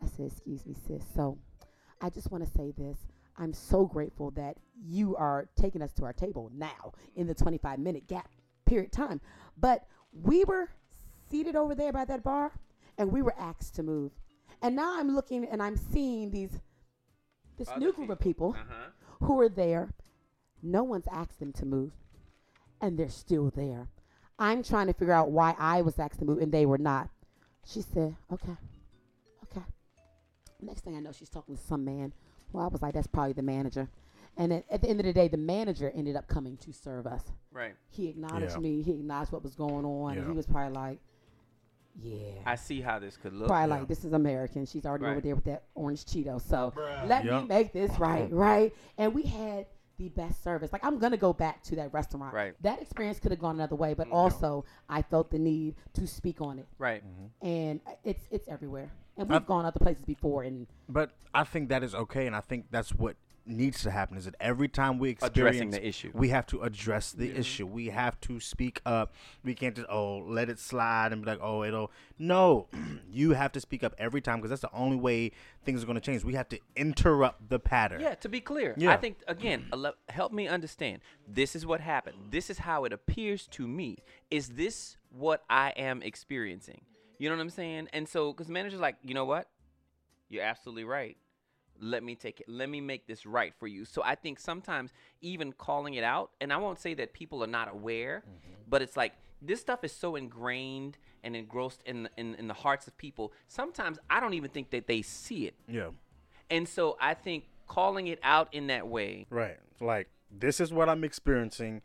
[0.03, 1.05] I said, excuse me, sis.
[1.15, 1.39] So
[2.01, 2.99] I just want to say this.
[3.37, 7.79] I'm so grateful that you are taking us to our table now in the 25
[7.79, 8.29] minute gap
[8.67, 9.21] period time.
[9.57, 10.69] But we were
[11.31, 12.53] seated over there by that bar,
[12.99, 14.13] and we were asked to move.
[14.63, 16.61] And now I'm looking and I'm seeing these
[17.57, 18.87] this Other new group of people Uh huh.
[19.27, 19.91] who are there.
[20.63, 21.93] No one's asked them to move,
[22.81, 23.89] and they're still there.
[24.39, 27.11] I'm trying to figure out why I was asked to move and they were not.
[27.67, 28.57] She said, "Okay,
[29.45, 29.63] okay."
[30.61, 32.13] Next thing I know, she's talking to some man.
[32.53, 33.89] Well, I was like, "That's probably the manager."
[34.37, 37.07] And at, at the end of the day, the manager ended up coming to serve
[37.07, 37.23] us.
[37.53, 37.75] Right.
[37.91, 38.61] He acknowledged Yeah.
[38.61, 38.83] me.
[38.83, 40.99] He acknowledged what was going on, and he was probably like,
[42.01, 43.49] "Yeah." I see how this could look.
[43.49, 43.79] probably Yeah.
[43.81, 44.67] like this is American.
[44.67, 46.41] She's already over there with that orange Cheeto.
[46.41, 46.73] So
[47.07, 47.43] let Yup.
[47.43, 48.75] me make this right, right?
[48.99, 50.73] And we had the best service.
[50.73, 52.35] Like I'm gonna go back to that restaurant.
[52.35, 52.55] Right.
[52.63, 56.41] That experience could have gone another way, but also I felt the need to speak
[56.41, 57.03] on it, Right.
[57.05, 57.47] Mm-hmm.
[57.47, 58.91] and uh, it's it's everywhere.
[59.17, 62.35] And I- we've gone other places before, and But I think that is okay, and
[62.35, 63.15] I think that's what
[63.47, 64.17] needs to happen.
[64.17, 66.11] Is that every time we experience Addressing the issue.
[66.15, 67.67] we have to address the issue.
[67.67, 69.15] We have to speak up.
[69.43, 72.69] We can't just oh let it slide and be like oh it'll no.
[73.11, 75.33] you have to speak up every time because that's the only way
[75.65, 76.25] things are going to change.
[76.25, 78.01] We have to interrupt the pattern.
[78.01, 78.93] Yeah, to be clear, yeah.
[78.93, 79.71] I think again,
[80.09, 81.01] help me understand.
[81.29, 82.17] This is what happened.
[82.31, 83.99] This is how it appears to me.
[84.31, 86.83] Is this what I am experiencing?
[87.19, 87.89] You know what I'm saying?
[87.93, 89.49] And so, because manager's like, you know what?
[90.29, 91.17] You're absolutely right.
[91.81, 92.49] Let me take it.
[92.49, 93.85] Let me make this right for you.
[93.85, 97.49] So I think sometimes even calling it out, and I won't say that people are
[97.49, 98.55] not aware, mm-hmm.
[98.69, 102.87] but it's like this stuff is so ingrained and engrossed in, in in the hearts
[102.87, 103.33] of people.
[103.49, 105.55] Sometimes I don't even think that they see it.
[105.69, 105.91] Yeah.
[106.51, 109.59] And so I think calling it out in that way, Right.
[109.81, 111.83] Like this is what I'm experiencing.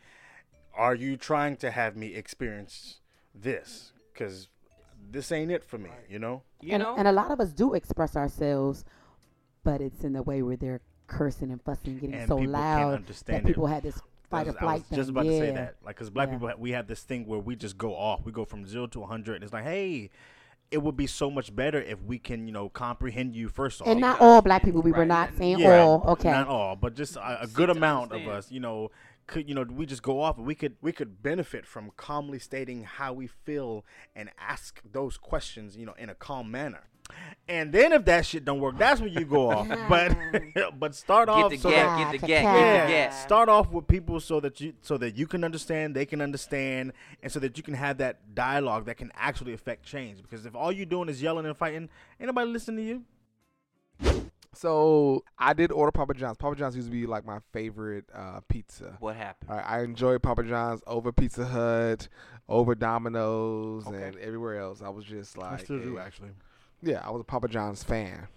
[0.76, 3.00] Are you trying to have me experience
[3.34, 3.94] this?
[4.14, 4.48] Because
[5.12, 5.90] this ain't it for me.
[6.10, 6.44] You know.
[6.62, 8.86] you and, know, and a lot of us do express ourselves,
[9.64, 12.64] but it's in the way where they're cursing and fussing, getting And so people can't
[12.64, 13.54] loud understand that it.
[13.54, 14.96] people had this fight or flight I was thing.
[14.98, 16.38] just about to say that, like, because black Yeah.
[16.38, 18.26] people we have this thing where we just go off.
[18.26, 20.10] We go from zero to hundred, and it's like, hey,
[20.72, 23.88] it would be so much better if we can, you know, comprehend you first off.
[23.88, 24.82] And not all black people.
[24.84, 26.04] We were not saying Yeah, all.
[26.10, 26.30] Okay.
[26.30, 28.92] Not all, but just a, a good to amount of us, you know,
[29.26, 32.84] could you know we just go off we could we could benefit from calmly stating
[32.84, 36.89] how we feel and ask those questions, you know, in a calm manner.
[37.48, 39.68] And then if that shit don't work, that's when you go off.
[39.90, 40.16] but
[40.80, 42.56] but start Get off the so gap, that get the Cat, gap, cat.
[42.56, 43.14] get the yeah, gap.
[43.14, 46.94] start off with people so that you so that you can understand, they can understand,
[47.24, 50.22] and so that you can have that dialogue that can actually affect change.
[50.22, 52.84] Because if all you're doing is yelling and fighting, ain't nobody listening to
[54.04, 54.24] you.
[54.54, 56.38] So I did order Papa John's.
[56.38, 58.98] Papa John's used to be like my favorite uh, pizza.
[59.00, 59.52] What happened?
[59.52, 62.08] I, I enjoy Papa John's over Pizza Hut,
[62.48, 64.02] over Domino's, Okay.
[64.08, 64.82] and everywhere else.
[64.82, 66.32] I was just like, a- actually.
[66.82, 68.28] Yeah, I was a Papa John's fan.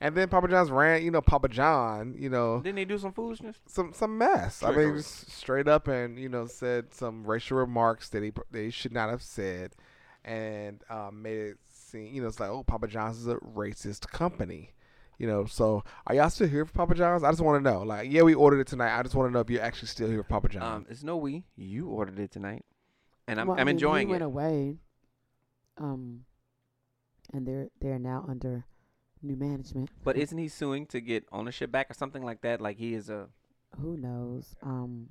[0.00, 3.12] And then Papa John's ran, you know, Papa John, you know, Didn't they do some
[3.12, 3.56] foolishness?
[3.66, 4.62] some some mess.
[4.62, 8.70] I mean, just straight up and you know said some racial remarks that he they
[8.70, 9.74] should not have said,
[10.24, 14.08] and um, made it seem you know it's like oh Papa John's is a racist
[14.10, 14.74] company,
[15.16, 15.46] you know.
[15.46, 17.22] So are y'all still here for Papa John's?
[17.24, 17.82] I just want to know.
[17.82, 18.98] Like yeah, we ordered it tonight.
[18.98, 20.64] I just want to know if you're actually still here for Papa John's.
[20.64, 21.44] Um, it's no we.
[21.56, 22.64] You ordered it tonight,
[23.26, 24.76] and I'm Well, I I'm mean, enjoying he went away.
[25.78, 26.24] Um,
[27.34, 28.64] and they're they're now under
[29.22, 29.90] new management.
[30.04, 32.60] But isn't he suing to get ownership back or something like that?
[32.60, 33.26] Like he is a.
[33.80, 34.54] Who knows?
[34.62, 35.08] Um,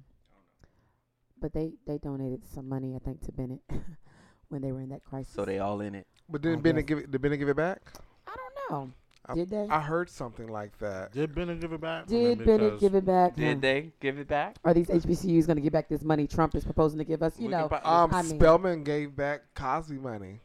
[1.39, 3.61] but they they donated some money, I think, to Bennett
[4.49, 5.33] when they were in that crisis.
[5.33, 6.07] So they all in it.
[6.29, 6.95] but didn't Bennett guess.
[6.97, 7.11] give it?
[7.11, 7.81] Did Bennett give it back?
[8.27, 8.93] I don't know.
[9.25, 9.67] I- Did they?
[9.69, 11.13] I heard something like that.
[11.13, 12.07] Did Bennett give it back?
[12.07, 13.35] Did Bennett give it back?
[13.37, 13.61] Did No.
[13.61, 14.57] they give it back?
[14.65, 17.39] Are these HBCUs going to give back this money Trump is proposing to give us?
[17.39, 20.41] You We know, pro- Um, I mean- Spelman gave back Cosby money.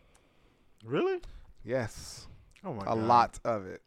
[0.85, 1.21] Really?
[1.69, 2.27] Yes.
[2.65, 2.97] Oh my a god.
[2.97, 3.83] lot of it.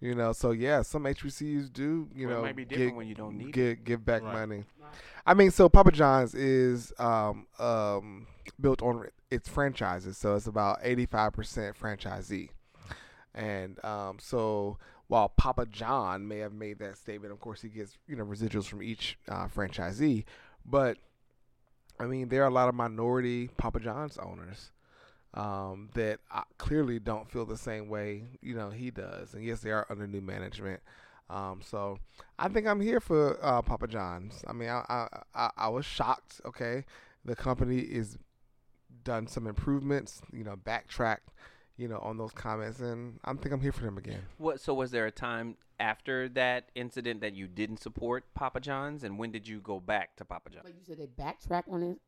[0.00, 2.96] You know, so yeah, some HBCUs do, you Well, it know, might be different give,
[2.96, 3.52] when you don't need it.
[3.52, 4.32] give, give back Right.
[4.32, 4.64] money.
[5.24, 8.26] I mean, so Papa John's is um, um,
[8.60, 12.48] built on its franchises, so it's about eighty-five percent franchisee,
[13.32, 17.96] and um, so while Papa John may have made that statement, of course he gets
[18.08, 20.24] you know residuals from each uh, franchisee,
[20.66, 20.98] but
[22.00, 24.71] I mean there are a lot of minority Papa John's owners
[25.34, 29.60] um, that uh, clearly don't feel the same way you know he does, and yes,
[29.60, 30.80] they are under new management.
[31.30, 31.98] Um, so
[32.38, 34.44] I think I'm here for uh, Papa John's.
[34.46, 36.40] I mean, I, I I I was shocked.
[36.44, 36.84] Okay,
[37.24, 38.18] the company is
[39.04, 40.20] done some improvements.
[40.32, 41.30] You know, backtracked.
[41.78, 44.20] You know, on those comments, and I think I'm here for them again.
[44.36, 44.60] What?
[44.60, 49.18] So was there a time after that incident that you didn't support Papa John's, and
[49.18, 50.66] when did you go back to Papa John's?
[50.66, 51.98] Like you said, they backtrack on it.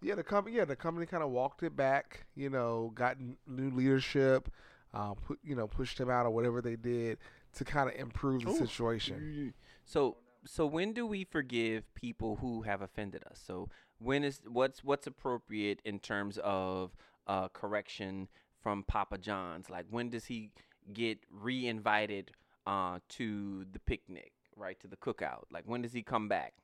[0.00, 0.56] Yeah, the company.
[0.56, 2.26] Yeah, the company kind of walked it back.
[2.34, 4.50] You know, got new leadership.
[4.94, 7.18] Uh, put you know pushed him out or whatever they did
[7.54, 8.56] to kind of improve the Ooh.
[8.56, 9.52] situation.
[9.84, 13.40] So so when do we forgive people who have offended us?
[13.44, 18.28] So when is what's what's appropriate in terms of uh, correction
[18.62, 19.68] from Papa John's?
[19.68, 20.50] Like when does he
[20.92, 22.30] get re-invited
[22.66, 24.78] uh, to the picnic, right?
[24.80, 25.44] To the cookout?
[25.50, 26.54] Like when does he come back?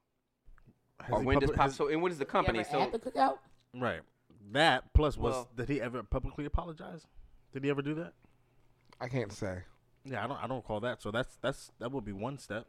[1.01, 1.69] Has or he when does public- Papa?
[1.69, 2.61] has- So and what is the company?
[2.61, 3.39] ever So at the cookout?
[3.75, 4.01] right.
[4.53, 7.07] That plus was Well- did he ever publicly apologize?
[7.53, 8.13] Did he ever do that?
[9.01, 9.63] I can't say.
[10.05, 11.01] Yeah, I don't I don't recall that.
[11.03, 12.67] So that's that's that would be one step.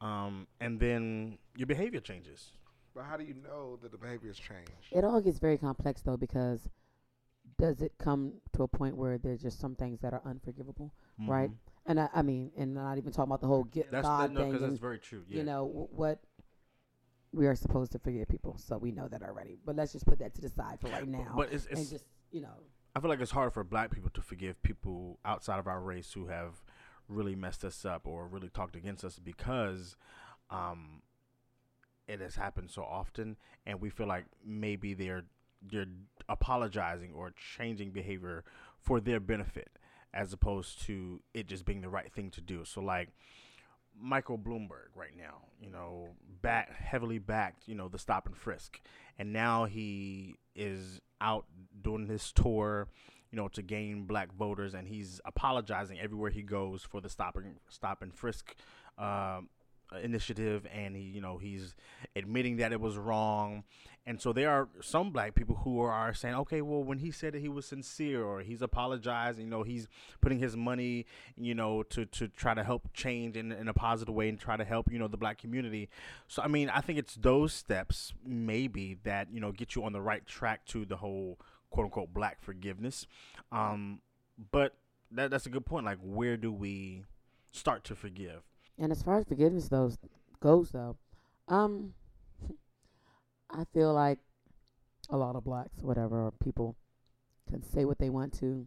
[0.00, 2.52] Um, and then your behavior changes.
[2.94, 4.70] But how do you know that the behavior has changed?
[4.92, 6.68] It all gets very complex though because
[7.58, 11.50] does it come to a point where there's just some things that are unforgivable, right?
[11.50, 11.56] Mhm.
[11.86, 14.32] And I, I mean, and not even talking about the whole get That's God that,
[14.32, 15.24] no, thing, because and that's very true.
[15.28, 15.38] Yeah.
[15.38, 16.20] you know w- what
[17.34, 19.58] we are supposed to forgive people, so we know that already.
[19.64, 22.04] But let's just put that to the side for right now, but it's, and just
[22.30, 22.54] you know,
[22.94, 26.12] I feel like it's hard for black people to forgive people outside of our race
[26.12, 26.62] who have
[27.08, 29.96] really messed us up or really talked against us because
[30.50, 31.02] um,
[32.06, 35.24] it has happened so often, and we feel like maybe they're
[35.62, 35.86] they're
[36.28, 38.44] apologizing or changing behavior
[38.78, 39.70] for their benefit,
[40.12, 42.64] as opposed to it just being the right thing to do.
[42.64, 43.10] So like.
[44.00, 46.08] Michael Bloomberg right now, you know,
[46.42, 48.80] back heavily backed, you know, the stop and frisk.
[49.18, 51.46] And now he is out
[51.82, 52.88] doing his tour,
[53.30, 57.36] you know, to gain black voters and he's apologizing everywhere he goes for the stop
[57.36, 58.54] and stop and frisk
[58.96, 59.48] um
[60.02, 61.74] initiative and he you know he's
[62.16, 63.64] admitting that it was wrong.
[64.06, 67.32] And so there are some black people who are saying okay well when he said
[67.32, 69.88] that he was sincere or he's apologizing you know he's
[70.20, 74.14] putting his money you know to to try to help change in, in a positive
[74.14, 75.88] way and try to help you know the black community.
[76.28, 79.92] So i mean i think it's those steps maybe that you know get you on
[79.92, 81.38] the right track to the whole
[81.70, 83.06] quote unquote black forgiveness.
[83.52, 84.00] Um
[84.50, 84.74] but
[85.12, 85.86] that that's a good point.
[85.86, 87.04] Like where do we
[87.52, 88.42] start to forgive
[88.78, 89.98] and as far as forgiveness those
[90.40, 90.96] goes though,
[91.48, 91.94] um,
[93.50, 94.18] I feel like
[95.10, 96.76] a lot of blacks, whatever, people
[97.48, 98.66] can say what they want to.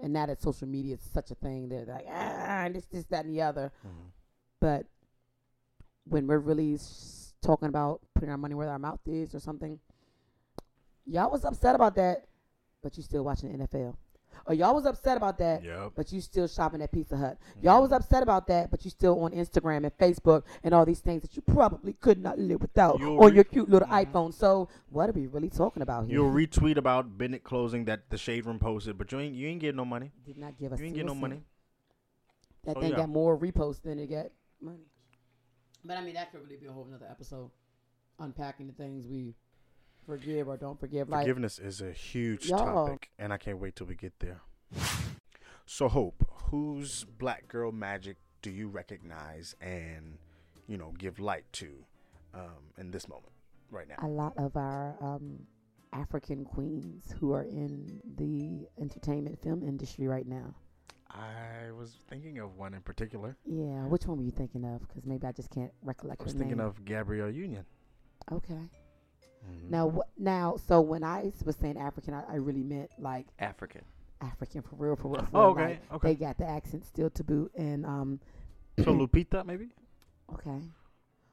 [0.00, 3.24] And now that social media is such a thing, they're like, ah, this, this, that,
[3.24, 3.72] and the other.
[3.86, 4.10] Mhm.
[4.60, 4.86] But
[6.04, 9.78] when we're really s- talking about putting our money where our mouth is or something,
[11.06, 12.26] y'all was upset about that,
[12.82, 13.96] but you still watching the NFL.
[14.46, 15.92] Or y'all was upset about that, Yep.
[15.96, 17.38] but you still shopping at Pizza Hut.
[17.62, 21.00] Y'all was upset about that, but you still on Instagram and Facebook and all these
[21.00, 24.04] things that you probably could not live without You'll on re- your cute little Mhm.
[24.12, 24.34] iPhone.
[24.34, 26.14] So what are we really talking about here?
[26.16, 29.60] You'll retweet about Bennett closing that the shade room posted, but you ain't you ain't
[29.60, 30.12] getting no money.
[30.26, 30.78] Did not give us.
[30.78, 31.42] You ain't getting no money.
[32.64, 32.96] That So, thing yeah.
[32.96, 34.26] got more reposts than it got
[34.60, 34.84] money.
[35.84, 37.50] But I mean, that could really be a whole nother episode,
[38.18, 39.34] unpacking the things we
[40.06, 41.08] forgive or don't forgive.
[41.08, 44.40] Like Forgiveness is a huge Y'all- topic, and I can't wait till we get there.
[45.66, 50.18] So, Hope, whose black girl magic do you recognize and,
[50.66, 51.68] you know, give light to
[52.34, 53.32] um, in this moment,
[53.70, 53.96] right now?
[54.02, 55.38] a lot of our um,
[55.94, 60.54] African queens who are in the entertainment film industry right now.
[61.10, 63.36] I was thinking of one in particular.
[63.46, 64.86] Yeah, which one were you thinking of?
[64.86, 66.66] Because maybe I just can't recollect I was her thinking name.
[66.66, 67.64] of Gabrielle Union.
[68.32, 68.68] Okay.
[69.44, 69.70] Mhm.
[69.70, 70.08] Now, what?
[70.18, 73.82] Now, so when I s- was saying African, I, I really meant like African.
[74.20, 75.22] African for real, for real.
[75.26, 76.08] For Oh, real, okay, like, okay.
[76.08, 78.20] They got the accent still to boot, and um,
[78.78, 79.68] so Lupita, maybe,
[80.32, 80.60] okay,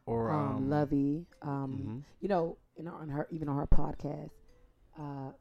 [0.05, 2.03] or um, um, Luvvie, um, mhm.
[2.19, 4.31] you know, you know, on her even on her podcast,
[4.99, 5.31] uh,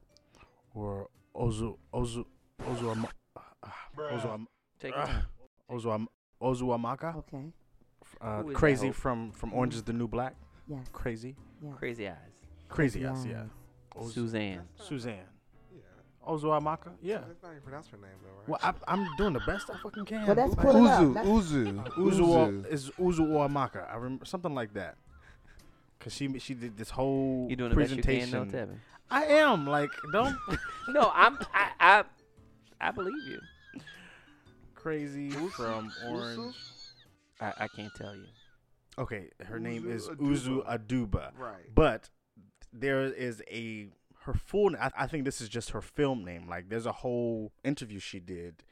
[0.73, 2.25] or Ozu Ozu
[2.61, 3.09] Ozu Ama-
[3.97, 4.47] Ozu Am-
[4.79, 5.25] Take your Ah.
[5.69, 6.07] Ozu Am-
[6.41, 7.15] Ozu Amaka.
[7.17, 7.51] okay,
[8.19, 10.35] Uh, Who is that, crazy from from Orange is the New Black.
[10.67, 12.40] yes, Crazy, yeah, Crazy eyes.
[12.71, 13.41] Crazy yes, yeah.
[13.43, 13.47] Eyes.
[13.95, 14.61] Ozu- Suzanne.
[14.77, 15.19] Suzanne.
[15.73, 15.81] Yeah.
[16.27, 16.91] Ozu Amaka.
[17.01, 17.19] Yeah.
[17.27, 18.47] That's not how you pronounce her name, though, right?
[18.47, 20.25] Well, I, I'm doing the best I fucking can.
[20.25, 21.01] Well, that's Like, pull it up.
[21.03, 22.67] Uzu, That's- Uzu, Uzu Uzu.
[22.67, 23.91] is Uzu Amaka.
[23.91, 24.95] I remember something like that.
[25.99, 28.47] Cause she she did this whole You doing the best you can, presentation.
[28.47, 28.77] no, Tevin?
[29.11, 30.35] I am like don't
[30.89, 31.37] No, I'm.
[31.53, 32.03] I, I.
[32.79, 33.39] I believe you.
[34.73, 36.55] crazy from Orange.
[37.39, 38.25] I, I can't tell you.
[38.97, 40.17] Okay, her name Uzu is Aduba.
[40.19, 41.31] Uzo Aduba.
[41.37, 41.73] Right.
[41.75, 42.09] But
[42.73, 43.87] there is a
[44.23, 44.75] her full.
[44.75, 46.47] I, I think this is just her film name.
[46.47, 48.63] Like there's a whole interview she did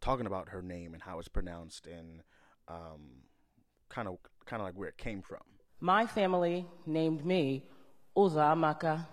[0.00, 2.22] talking about her name and how it's pronounced and
[2.68, 3.22] um,
[3.88, 5.40] kind of kind of like where it came from.
[5.80, 7.64] My family named me
[8.16, 9.06] Uzoamaka.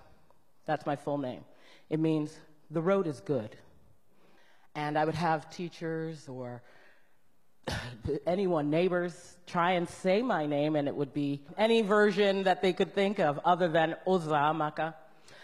[0.65, 1.45] That's my full name.
[1.89, 2.39] It means
[2.71, 3.55] the road is good.
[4.73, 6.63] And I would have teachers or
[8.25, 12.73] anyone, neighbors, try and say my name, and it would be any version that they
[12.73, 14.93] could think of other than Uzoamaka.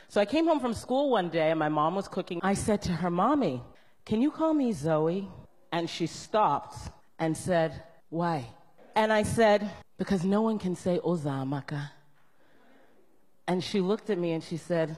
[0.08, 2.40] So I came home from school one day, and my mom was cooking.
[2.44, 3.64] I said to her, Mommy,
[4.06, 5.28] can you call me Zoe?
[5.72, 6.76] And she stopped
[7.18, 8.46] and said, Why?
[8.96, 11.92] And I said, Because no one can say Uzoamaka.
[13.48, 14.98] And she looked at me and she said,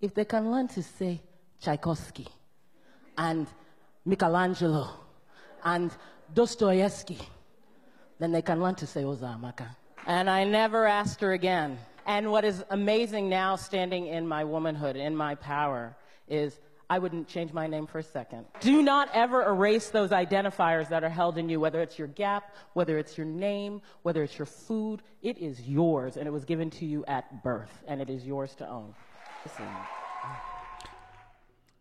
[0.00, 1.22] If they can learn to say
[1.60, 2.28] Tchaikovsky
[3.16, 3.46] and
[4.04, 5.05] Michelangelo
[5.64, 5.90] and
[6.34, 7.18] Dostoevsky,
[8.18, 9.68] then they can learn to say Uzoamaka.
[10.06, 11.78] And I never asked her again.
[12.06, 15.96] And what is amazing now, standing in my womanhood, in my power,
[16.28, 18.46] is I wouldn't change my name for a second.
[18.60, 22.54] Do not ever erase those identifiers that are held in you, whether it's your gap,
[22.74, 25.02] whether it's your name, whether it's your food.
[25.20, 28.54] It is yours, and it was given to you at birth, and it is yours
[28.56, 28.94] to own.
[29.44, 29.66] Listen.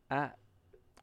[0.10, 0.32] Ah,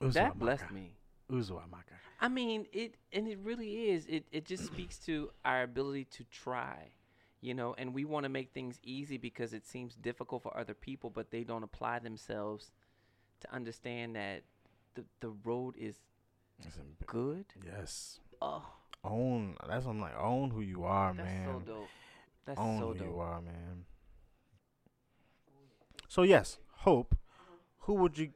[0.00, 0.96] I, that blessed me.
[1.30, 1.91] Uzu Amaka.
[2.22, 4.06] I mean, it and it really is.
[4.06, 6.92] It it just speaks to our ability to try,
[7.40, 10.72] you know, and we want to make things easy because it seems difficult for other
[10.74, 12.70] people, but they don't apply themselves
[13.40, 14.44] to understand that
[14.94, 15.96] the the road is
[17.06, 17.46] good.
[17.64, 18.20] Yes.
[18.40, 18.64] Oh,
[19.04, 19.56] Own.
[19.68, 20.16] That's what I'm like.
[20.16, 21.46] Own who you are, that's man.
[21.46, 21.88] That's so dope.
[22.46, 23.18] That's Own so who you dope.
[23.18, 23.84] are, man.
[26.08, 27.16] So yes, Hope.
[27.80, 28.30] Who would you,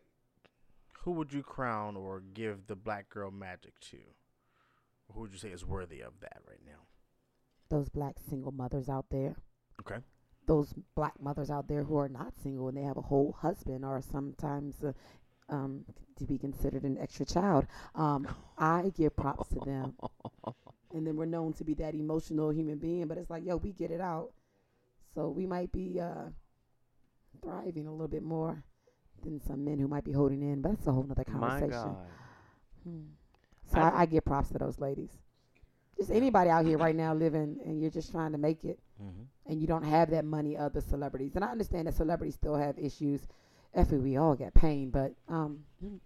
[1.06, 3.96] who would you crown or give the black girl magic to?
[5.14, 6.82] Who would you say is worthy of that right now?
[7.68, 9.36] Those black single mothers out there.
[9.80, 10.00] Okay.
[10.48, 13.84] Those black mothers out there who are not single and they have a whole husband
[13.84, 14.92] or sometimes uh,
[15.48, 15.84] um,
[16.18, 17.68] to be considered an extra child.
[17.94, 18.26] Um,
[18.58, 19.94] I give props to them.
[20.92, 23.70] And then we're known to be that emotional human being, but it's like, yo, we
[23.70, 24.32] get it out.
[25.14, 26.30] So we might be uh,
[27.44, 28.64] thriving a little bit more
[29.22, 31.70] than some men who might be holding in, but that's a whole nother My conversation.
[31.70, 32.06] God.
[32.84, 33.00] Hmm.
[33.72, 35.10] So I I, I give props to those ladies.
[35.98, 39.52] Just anybody out here right now living and you're just trying to make it Mm-hmm.
[39.52, 41.32] and you don't have that money of the celebrities.
[41.34, 43.20] And I understand that celebrities still have issues.
[43.74, 45.98] Effie, we all get pain, but um, mm,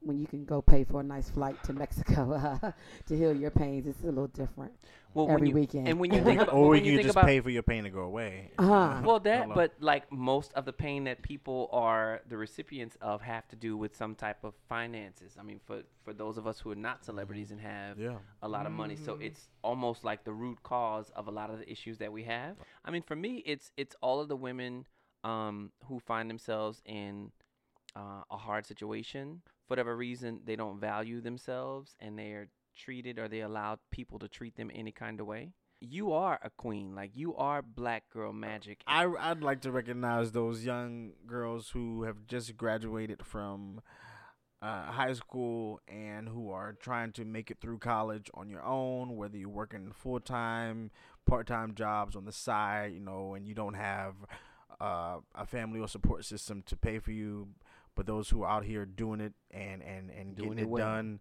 [0.00, 2.72] when you can go pay for a nice flight to Mexico uh,
[3.06, 3.86] to heal your pains.
[3.86, 4.72] It's a little different.
[5.14, 5.88] Well, every you- weekend.
[5.88, 7.62] And when you think about, or when you you think just about, pay for your
[7.62, 8.52] pain to go away.
[8.58, 9.00] Uh-huh.
[9.04, 13.48] Well, that, but like most of the pain that people are the recipients of have
[13.48, 15.36] to do with some type of finances.
[15.38, 18.16] I mean, for for those of us who are not celebrities and have yeah.
[18.42, 19.22] a lot of money, so Mhm.
[19.26, 22.56] it's almost like the root cause of a lot of the issues that we have.
[22.84, 24.86] I mean, for me, it's it's all of the women
[25.24, 27.32] um, who find themselves in
[27.96, 33.18] uh, a hard situation for whatever reason they don't value themselves and they are treated
[33.18, 35.52] or they allow people to treat them any kind of way.
[35.80, 38.80] You are a queen, like you are black girl magic.
[38.86, 43.80] I I'd like to recognize those young girls who have just graduated from
[44.60, 49.16] uh, high school and who are trying to make it through college on your own,
[49.16, 50.90] whether you're working full time,
[51.26, 54.14] part time jobs on the side, you know, and you don't have
[54.80, 57.48] uh, a family or support system to pay for you,
[57.98, 60.68] but those who are out here doing it and and and Doing getting it it
[60.68, 60.86] well.
[60.86, 61.18] done.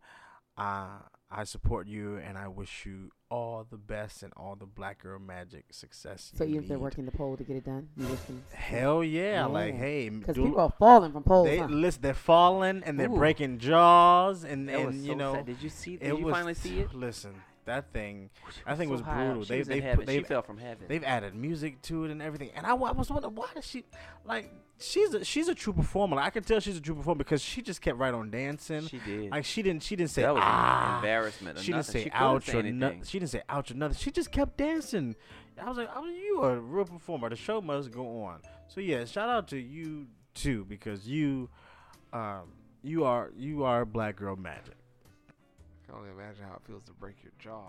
[0.55, 0.99] Uh,
[1.29, 5.19] I support you and I wish you all the best and all the black girl
[5.19, 6.31] magic success.
[6.35, 8.43] So you even if they're working the pole to get it done, you listen.
[8.53, 9.45] Hell yeah!
[9.45, 11.47] Like hey, Because people are falling from poles.
[11.47, 11.67] they huh?
[11.69, 12.01] listen.
[12.03, 13.17] They're falling and they're Ooh.
[13.17, 15.45] breaking jaws and That was and so you know sad.
[15.47, 15.93] Did you see?
[15.95, 16.93] it Did you was finally see it?
[16.93, 17.33] Listen,
[17.67, 18.29] that thing.
[18.51, 19.43] She I think so was brutal.
[19.43, 20.85] She They- was they put- they've- fell from heaven.
[20.87, 22.51] They've added music to it and everything.
[22.55, 23.85] And I, I was wondering why does she
[24.25, 26.19] like she's a, she's a true performer.
[26.19, 28.87] I can tell she's a true performer because she just kept right on dancing.
[28.87, 29.31] she did.
[29.31, 30.89] like she didn't she didn't say that was ah.
[30.89, 31.59] an embarrassment.
[31.59, 33.03] She didn't say she ouch or nothing.
[33.03, 33.97] She didn't say ouch or nothing.
[33.97, 35.15] She just kept dancing.
[35.61, 37.29] I was like, was, you are a real performer.
[37.29, 38.41] The show must go on.
[38.67, 41.49] So yeah, shout out to you too because you,
[42.13, 42.53] um,
[42.83, 44.76] you are you are black girl magic.
[45.87, 47.65] I can only imagine how it feels to break your jaw.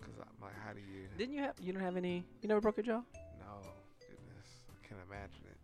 [0.00, 1.06] Cause I'm like, how do you?
[1.16, 1.54] Didn't you have?
[1.60, 2.24] You don't have any?
[2.42, 3.00] You never broke your jaw?
[3.40, 3.60] No,
[4.00, 5.56] goodness, I can't imagine it.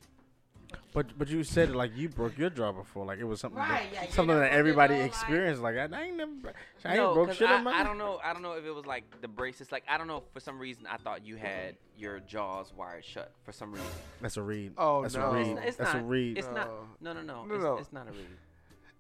[0.95, 3.93] But but you said like you broke your jaw before, like it was something Right,
[3.93, 5.61] that, yeah, something that everybody jaw, experienced.
[5.63, 6.53] Like, I, I ain't never, bro-
[6.85, 8.19] I ain't no, broke 'cause shit I, in my I don't know.
[8.25, 9.71] I don't know if it was like the braces.
[9.71, 10.23] Like I don't know.
[10.33, 13.33] For some reason, I thought you had your jaws wired shut.
[13.45, 13.87] For some reason,
[14.23, 14.73] That's a read.
[14.79, 15.31] Oh, That's no.
[15.31, 15.47] a read.
[15.49, 16.39] It's- it's That's a read.
[16.39, 16.69] it's not.
[17.01, 17.13] No.
[17.13, 17.45] No, no, no.
[17.45, 17.77] No, it's, no.
[17.77, 18.27] it's not a read.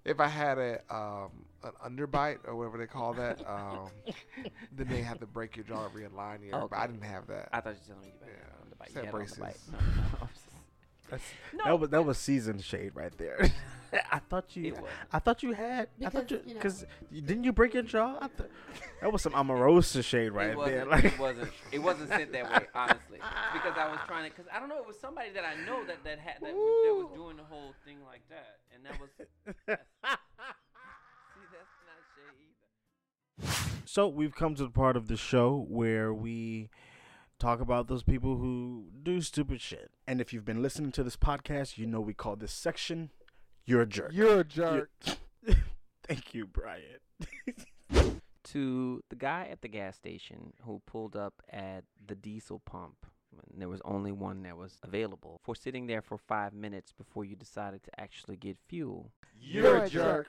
[0.04, 1.30] If I had a um
[1.64, 3.88] an underbite or whatever they call that, um,
[4.72, 6.50] then they have to break your jaw and realign you.
[6.52, 7.48] But I didn't have that.
[7.52, 8.88] I thought you were telling me you had Yeah, on the bite.
[8.90, 9.38] You had it on the bite.
[9.38, 9.68] braces.
[9.72, 10.28] No, no, no.
[11.10, 13.50] That's, No, that was that was seasoned shade right there.
[14.10, 14.74] I thought you.
[15.12, 15.88] I thought you had.
[16.02, 18.16] I thought Because, you you know- because didn't you break your jaw?
[18.18, 18.48] I thought,
[19.02, 20.86] that was some Omarosa shade right it there.
[20.86, 21.50] Like it wasn't.
[21.70, 23.18] It wasn't sent that way, honestly,
[23.52, 24.34] because I was trying to.
[24.34, 24.78] Because I don't know.
[24.78, 27.74] It was somebody that I know that that had that, that was doing the whole
[27.84, 29.78] thing like that, and that was.
[33.92, 36.70] So we've come to the part of the show where we
[37.38, 39.90] talk about those people who do stupid shit.
[40.06, 43.10] And if you've been listening to this podcast, you know we call this section
[43.66, 44.88] "You're a Jerk." You're a jerk.
[46.08, 47.00] Thank you, Brian.
[48.44, 53.58] to the guy at the gas station who pulled up at the diesel pump when
[53.58, 57.36] there was only one that was available for sitting there for five minutes before you
[57.36, 59.12] decided to actually get fuel.
[59.38, 60.28] You're a jerk.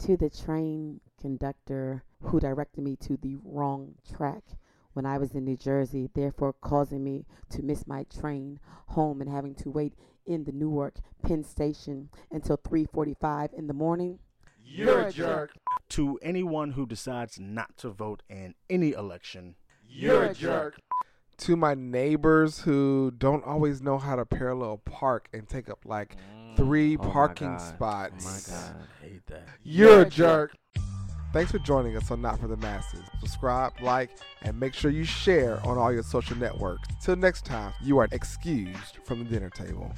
[0.00, 4.42] To the train conductor who directed me to the wrong track
[4.92, 9.30] when I was in New Jersey, therefore causing me to miss my train home and
[9.30, 9.94] having to wait
[10.26, 14.18] in the Newark Penn Station until 3:45 in the morning.
[14.64, 15.52] You're a jerk.
[15.90, 19.56] To anyone who decides not to vote in any election,
[19.88, 20.80] You're a jerk.
[21.38, 26.16] To my neighbors who don't always know how to parallel park and take up like
[26.64, 27.60] three Oh parking God.
[27.60, 28.26] spots.
[28.26, 28.86] Oh my God.
[29.02, 29.48] I hate that.
[29.62, 30.56] You're a jerk.
[31.32, 33.04] Thanks for joining us on Not for the Masses.
[33.20, 34.10] Subscribe, like,
[34.42, 36.88] and make sure you share on all your social networks.
[37.00, 39.92] Till next time, you are excused from the dinner table.